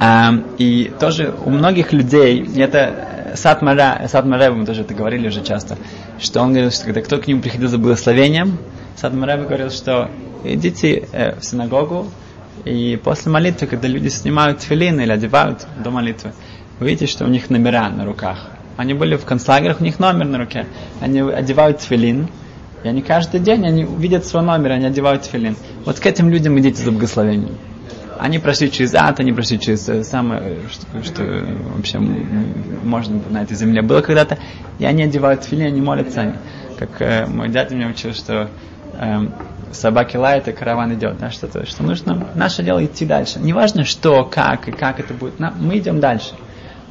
Um, 0.00 0.54
и 0.58 0.92
тоже 1.00 1.34
у 1.44 1.50
многих 1.50 1.92
людей, 1.92 2.48
это 2.56 3.32
Сад 3.34 3.62
Мара, 3.62 4.06
Сад 4.08 4.24
Мара, 4.26 4.50
мы 4.52 4.64
тоже 4.64 4.82
это 4.82 4.94
говорили 4.94 5.26
уже 5.26 5.42
часто, 5.42 5.76
что 6.20 6.40
он 6.40 6.52
говорил, 6.52 6.70
что 6.70 6.84
когда 6.84 7.02
кто 7.02 7.18
к 7.18 7.26
нему 7.26 7.42
приходил 7.42 7.68
за 7.68 7.78
благословением, 7.78 8.58
Сад 8.96 9.12
Мара 9.12 9.36
говорил, 9.36 9.70
что 9.70 10.08
идите 10.44 11.08
э, 11.12 11.34
в 11.38 11.44
синагогу, 11.44 12.06
и 12.64 13.00
после 13.02 13.30
молитвы, 13.32 13.66
когда 13.66 13.88
люди 13.88 14.08
снимают 14.08 14.62
филин 14.62 15.00
или 15.00 15.12
одевают 15.12 15.66
до 15.82 15.90
молитвы, 15.90 16.32
вы 16.80 16.88
видите, 16.88 17.06
что 17.06 17.24
у 17.24 17.28
них 17.28 17.50
номера 17.50 17.88
на 17.88 18.04
руках. 18.04 18.50
Они 18.76 18.94
были 18.94 19.16
в 19.16 19.24
концлагерях, 19.24 19.80
у 19.80 19.84
них 19.84 19.98
номер 19.98 20.26
на 20.26 20.38
руке. 20.38 20.66
Они 21.00 21.20
одевают 21.20 21.80
филин, 21.82 22.28
и 22.84 22.88
они 22.88 23.02
каждый 23.02 23.40
день 23.40 23.66
они 23.66 23.82
видят 23.84 24.24
свой 24.24 24.42
номер, 24.42 24.72
они 24.72 24.86
одевают 24.86 25.24
филин. 25.24 25.56
Вот 25.84 25.98
к 25.98 26.06
этим 26.06 26.30
людям 26.30 26.58
идите 26.58 26.82
за 26.82 26.92
благословением. 26.92 27.56
Они 28.18 28.38
прошли 28.38 28.70
через 28.70 28.94
ад, 28.94 29.20
они 29.20 29.32
прошли 29.32 29.60
через 29.60 29.88
э, 29.88 30.02
самое, 30.02 30.58
что, 30.70 31.04
что 31.04 31.44
вообще 31.74 31.98
можно 31.98 33.20
на 33.30 33.42
этой 33.42 33.56
земле 33.56 33.80
было 33.82 34.00
когда-то, 34.00 34.38
и 34.78 34.84
они 34.84 35.04
одевают 35.04 35.44
фили, 35.44 35.62
они 35.62 35.80
молятся. 35.80 36.36
Как 36.78 37.00
э, 37.00 37.26
мой 37.26 37.48
дядя 37.48 37.76
меня 37.76 37.88
учил, 37.88 38.12
что 38.14 38.50
э, 38.94 39.28
собаки 39.72 40.16
лают, 40.16 40.48
и 40.48 40.52
караван 40.52 40.94
идет. 40.94 41.18
Да, 41.18 41.30
что, 41.30 41.46
то, 41.46 41.64
что 41.66 41.82
нужно, 41.82 42.28
наше 42.34 42.62
дело 42.62 42.84
идти 42.84 43.06
дальше. 43.06 43.38
Неважно, 43.38 43.84
что, 43.84 44.24
как 44.24 44.68
и 44.68 44.72
как 44.72 45.00
это 45.00 45.14
будет, 45.14 45.38
на, 45.38 45.52
мы 45.52 45.78
идем 45.78 46.00
дальше. 46.00 46.34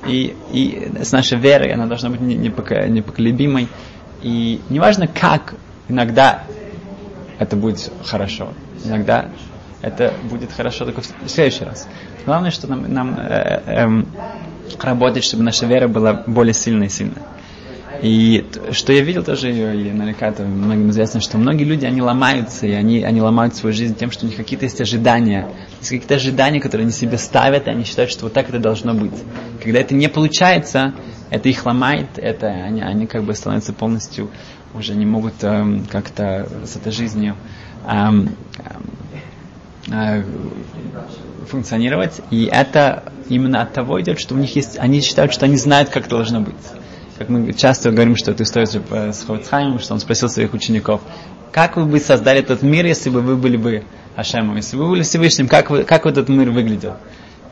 И, 0.05 0.35
и 0.51 0.91
с 1.03 1.11
нашей 1.11 1.37
верой 1.37 1.73
она 1.73 1.85
должна 1.85 2.09
быть 2.09 2.21
непоколебимой. 2.21 3.67
И 4.21 4.61
неважно, 4.69 5.07
как 5.07 5.55
иногда 5.87 6.43
это 7.39 7.55
будет 7.55 7.91
хорошо. 8.05 8.53
Иногда 8.83 9.29
это 9.81 10.13
будет 10.23 10.51
хорошо 10.51 10.85
только 10.85 11.01
в 11.01 11.29
следующий 11.29 11.65
раз. 11.65 11.87
Главное, 12.25 12.51
что 12.51 12.67
нам, 12.67 12.91
нам 12.91 13.17
э, 13.19 13.61
э, 13.65 14.03
работать, 14.81 15.23
чтобы 15.23 15.43
наша 15.43 15.65
вера 15.65 15.87
была 15.87 16.23
более 16.25 16.53
сильной 16.53 16.87
и 16.87 16.89
сильной. 16.89 17.21
И 18.01 18.45
что 18.71 18.93
я 18.93 19.01
видел 19.01 19.23
тоже, 19.23 19.51
и 19.51 19.91
наверняка 19.91 20.27
это 20.27 20.43
многим 20.43 20.89
известно, 20.91 21.21
что 21.21 21.37
многие 21.37 21.63
люди, 21.63 21.85
они 21.85 22.01
ломаются, 22.01 22.67
и 22.67 22.71
они, 22.71 23.03
они 23.03 23.21
ломают 23.21 23.55
свою 23.55 23.73
жизнь 23.73 23.95
тем, 23.95 24.11
что 24.11 24.25
у 24.25 24.29
них 24.29 24.37
какие-то 24.37 24.65
есть 24.65 24.79
ожидания. 24.81 25.47
Есть 25.79 25.89
какие-то 25.89 26.15
ожидания, 26.15 26.59
которые 26.59 26.83
они 26.83 26.93
себе 26.93 27.17
ставят, 27.17 27.67
и 27.67 27.69
они 27.69 27.83
считают, 27.83 28.11
что 28.11 28.25
вот 28.25 28.33
так 28.33 28.49
это 28.49 28.59
должно 28.59 28.93
быть. 28.93 29.13
Когда 29.63 29.79
это 29.79 29.95
не 29.95 30.09
получается, 30.09 30.93
это 31.29 31.49
их 31.49 31.65
ломает, 31.65 32.09
это 32.17 32.47
они, 32.47 32.81
они 32.81 33.07
как 33.07 33.23
бы 33.23 33.33
становятся 33.33 33.73
полностью, 33.73 34.29
уже 34.73 34.95
не 34.95 35.05
могут 35.05 35.43
эм, 35.43 35.85
как-то 35.89 36.47
с 36.65 36.75
этой 36.75 36.91
жизнью 36.91 37.35
эм, 37.87 38.29
Э, 39.89 40.21
функционировать, 41.47 42.19
и 42.29 42.49
это 42.51 43.03
именно 43.29 43.61
от 43.61 43.71
того 43.71 44.01
идет, 44.01 44.19
что 44.19 44.35
у 44.35 44.37
них 44.37 44.53
есть, 44.57 44.77
они 44.77 44.99
считают, 44.99 45.31
что 45.31 45.45
они 45.45 45.55
знают, 45.55 45.87
как 45.87 46.09
должно 46.09 46.41
быть. 46.41 46.55
Как 47.17 47.29
мы 47.29 47.51
часто 47.53 47.91
говорим, 47.91 48.15
что 48.15 48.31
это 48.31 48.43
история 48.43 48.67
э, 48.91 49.11
с 49.11 49.23
Ховцхаймом, 49.23 49.79
что 49.79 49.93
он 49.93 49.99
спросил 49.99 50.29
своих 50.29 50.53
учеников, 50.53 51.01
как 51.51 51.75
вы 51.75 51.85
бы 51.85 51.99
создали 51.99 52.39
этот 52.39 52.61
мир, 52.61 52.85
если 52.85 53.09
бы 53.09 53.21
вы 53.21 53.35
были 53.35 53.57
бы 53.57 53.83
Ашемом, 54.15 54.55
если 54.57 54.77
бы 54.77 54.83
вы 54.83 54.91
были 54.91 55.01
Всевышним, 55.03 55.47
как, 55.47 55.69
вы, 55.69 55.83
как 55.83 56.05
этот 56.05 56.29
мир 56.29 56.51
выглядел? 56.51 56.95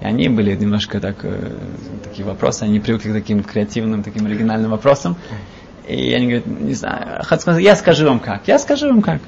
И 0.02 0.06
они 0.06 0.30
были 0.30 0.56
немножко 0.56 1.00
так, 1.00 1.18
э, 1.24 1.56
такие 2.04 2.26
вопросы, 2.26 2.64
они 2.64 2.80
привыкли 2.80 3.10
к 3.10 3.14
таким 3.14 3.44
креативным, 3.44 4.04
таким 4.04 4.26
оригинальным 4.28 4.72
вопросам. 4.72 5.16
И 5.88 6.14
они 6.14 6.26
говорят, 6.26 6.46
не 6.48 6.74
знаю, 6.74 7.24
сказал, 7.24 7.58
я 7.60 7.76
скажу 7.76 8.06
вам 8.06 8.20
как. 8.20 8.48
Я 8.48 8.60
скажу 8.60 8.88
вам 8.88 9.02
как. 9.02 9.22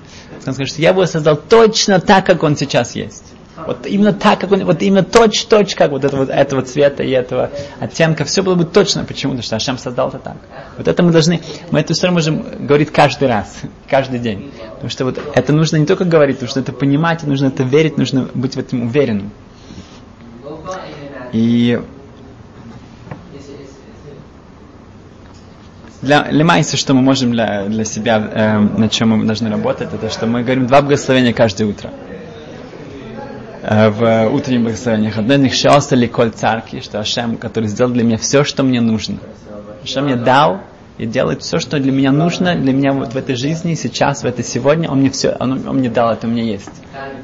Он 0.45 0.54
скажет, 0.54 0.78
я 0.80 0.89
его 0.89 1.06
создал 1.06 1.36
точно 1.38 2.00
так, 2.00 2.26
как 2.26 2.43
он 2.43 2.56
сейчас 2.58 2.95
есть. 2.95 3.23
Вот 3.65 3.88
именно 3.88 4.13
так, 4.13 4.39
как 4.39 4.52
он, 4.52 4.63
вот 4.65 4.82
именно 4.84 5.04
точь-точь, 5.04 5.76
как 5.76 5.91
вот, 5.91 6.04
это, 6.04 6.17
этого 6.24 6.62
цвета 6.62 7.04
и 7.04 7.10
этого 7.10 7.50
оттенка, 7.80 8.24
все 8.24 8.43
было 8.43 8.56
бы 8.56 8.65
точно. 8.65 9.04
Почему? 9.04 9.32
Потому 9.32 9.43
что 9.43 9.56
Ашем 9.56 9.78
создал 9.78 10.10
это 10.10 10.20
так. 10.20 10.38
Вот 10.78 10.88
это 10.88 11.02
мы 11.04 11.12
должны, 11.12 11.41
мы 11.72 11.80
эту 11.80 11.93
историю 11.93 12.13
можем 12.13 12.67
говорить 12.67 12.91
каждый 12.91 13.28
раз, 13.28 13.62
каждый 13.89 14.20
день. 14.20 14.52
Потому 14.74 14.89
что 14.89 15.06
вот 15.06 15.20
это 15.34 15.54
нужно 15.54 15.78
не 15.78 15.86
только 15.86 16.06
говорить, 16.06 16.41
нужно 16.41 16.60
это 16.60 16.72
понимать, 16.72 17.24
нужно 17.24 17.48
это 17.48 17.63
верить, 17.63 17.98
нужно 17.98 18.30
быть 18.34 18.56
в 18.56 18.60
этом 18.60 18.84
уверенным. 18.84 19.32
И 21.34 21.82
для 26.02 26.28
лимайса, 26.30 26.78
что 26.78 26.93
мы 26.93 27.02
можем 27.02 27.32
для, 27.32 27.65
для 27.65 27.84
себя, 27.84 28.17
э, 28.17 28.60
над 28.60 28.91
чем 28.91 29.10
мы 29.10 29.26
должны 29.26 29.50
работать, 29.50 29.89
это 29.93 30.10
что 30.10 30.28
мы 30.28 30.43
говорим 30.43 30.67
два 30.67 30.82
благословения 30.82 31.34
каждое 31.34 31.65
утро. 31.65 31.91
Э, 33.69 33.89
в 33.89 34.30
утренних 34.34 34.63
благословениях. 34.63 35.17
Одно 35.17 35.34
из 35.34 35.39
них 35.41 35.53
«Шеоса 35.53 35.95
ли 35.95 36.08
коль 36.08 36.30
царки», 36.30 36.80
что 36.80 37.01
Ашем, 37.01 37.36
который 37.36 37.67
сделал 37.67 37.91
для 37.91 38.06
меня 38.06 38.17
все, 38.17 38.45
что 38.45 38.63
мне 38.63 38.80
нужно. 38.80 39.17
Ашем 39.84 40.06
мне 40.06 40.15
дал 40.15 40.62
и 40.97 41.06
делает 41.06 41.41
все, 41.41 41.60
что 41.60 41.77
для 41.77 41.91
меня 41.91 42.13
нужно, 42.13 42.56
для 42.56 42.71
меня 42.71 42.93
вот 42.93 43.13
в 43.13 43.17
этой 43.17 43.36
жизни, 43.36 43.73
сейчас, 43.73 44.23
в 44.23 44.25
это 44.25 44.41
сегодня, 44.41 44.89
он 44.89 44.99
мне 44.99 45.10
все, 45.10 45.36
он, 45.38 45.67
он 45.67 45.80
мне 45.80 45.89
дал, 45.89 46.13
это 46.13 46.27
у 46.27 46.30
меня 46.30 46.43
есть. 46.43 46.71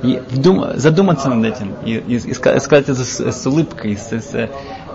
И 0.03 0.21
вдум, 0.31 0.65
задуматься 0.75 1.29
над 1.29 1.45
этим, 1.45 1.75
и, 1.85 1.93
и, 1.93 2.15
и 2.15 2.33
сказать 2.33 2.89
это 2.89 2.95
с, 2.95 3.21
с 3.21 3.47
улыбкой, 3.47 3.95
с, 3.95 4.11
с, 4.11 4.31
с, 4.33 4.49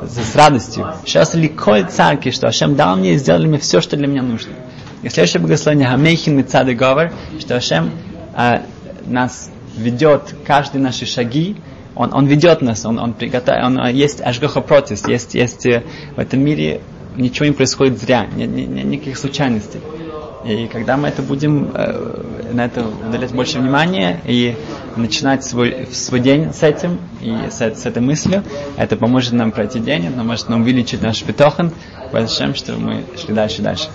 с 0.06 0.37
радостью. 0.37 0.92
Сейчас 1.06 1.32
ли 1.32 1.48
коль 1.48 1.87
царки, 1.87 2.30
что 2.30 2.48
Ашем 2.48 2.76
дал 2.76 2.94
мне 2.96 3.14
и 3.14 3.16
сделал 3.16 3.42
меня 3.42 3.58
все, 3.58 3.80
что 3.80 3.96
для 3.96 4.06
меня 4.06 4.20
нужно. 4.20 4.52
И 5.02 5.08
следующее 5.08 5.40
благословение 5.40 5.88
Хамейхин 5.88 6.37
Мицады 6.37 6.74
Говор, 6.74 7.11
что 7.38 7.56
Ашем 7.56 7.90
а, 8.34 8.61
нас 9.06 9.50
ведет 9.78 10.34
каждые 10.46 10.82
наши 10.82 11.06
шаги, 11.06 11.56
он, 11.94 12.14
он 12.14 12.26
ведет 12.26 12.62
нас, 12.62 12.84
он, 12.84 12.98
он 12.98 13.14
приготовил, 13.14 13.66
он, 13.66 13.88
есть 13.88 14.20
ажгаха 14.20 14.60
протис, 14.60 15.06
есть, 15.08 15.34
есть 15.34 15.66
э, 15.66 15.82
в 16.16 16.20
этом 16.20 16.40
мире 16.40 16.80
ничего 17.16 17.46
не 17.46 17.52
происходит 17.52 17.98
зря, 17.98 18.26
ни, 18.36 18.44
ни, 18.44 18.62
ни, 18.62 18.82
никаких 18.82 19.18
случайностей. 19.18 19.80
И 20.44 20.68
когда 20.68 20.96
мы 20.96 21.08
это 21.08 21.20
будем 21.22 21.72
э, 21.74 22.52
на 22.52 22.66
это 22.66 22.86
уделять 22.86 23.32
больше 23.32 23.58
внимания 23.58 24.20
и 24.24 24.56
начинать 24.96 25.44
свой, 25.44 25.88
свой 25.92 26.20
день 26.20 26.52
с 26.52 26.62
этим 26.62 26.98
и 27.20 27.50
с, 27.50 27.60
с 27.60 27.86
этой 27.86 28.00
мыслью, 28.00 28.44
это 28.76 28.96
поможет 28.96 29.32
нам 29.32 29.50
пройти 29.50 29.80
день, 29.80 30.06
это 30.06 30.16
поможет 30.16 30.48
нам 30.48 30.62
увеличить 30.62 31.02
наш 31.02 31.22
бетохан, 31.24 31.72
большим, 32.12 32.54
что 32.54 32.74
мы 32.74 33.04
шли 33.16 33.34
дальше 33.34 33.60
и 33.60 33.64
дальше. 33.64 33.88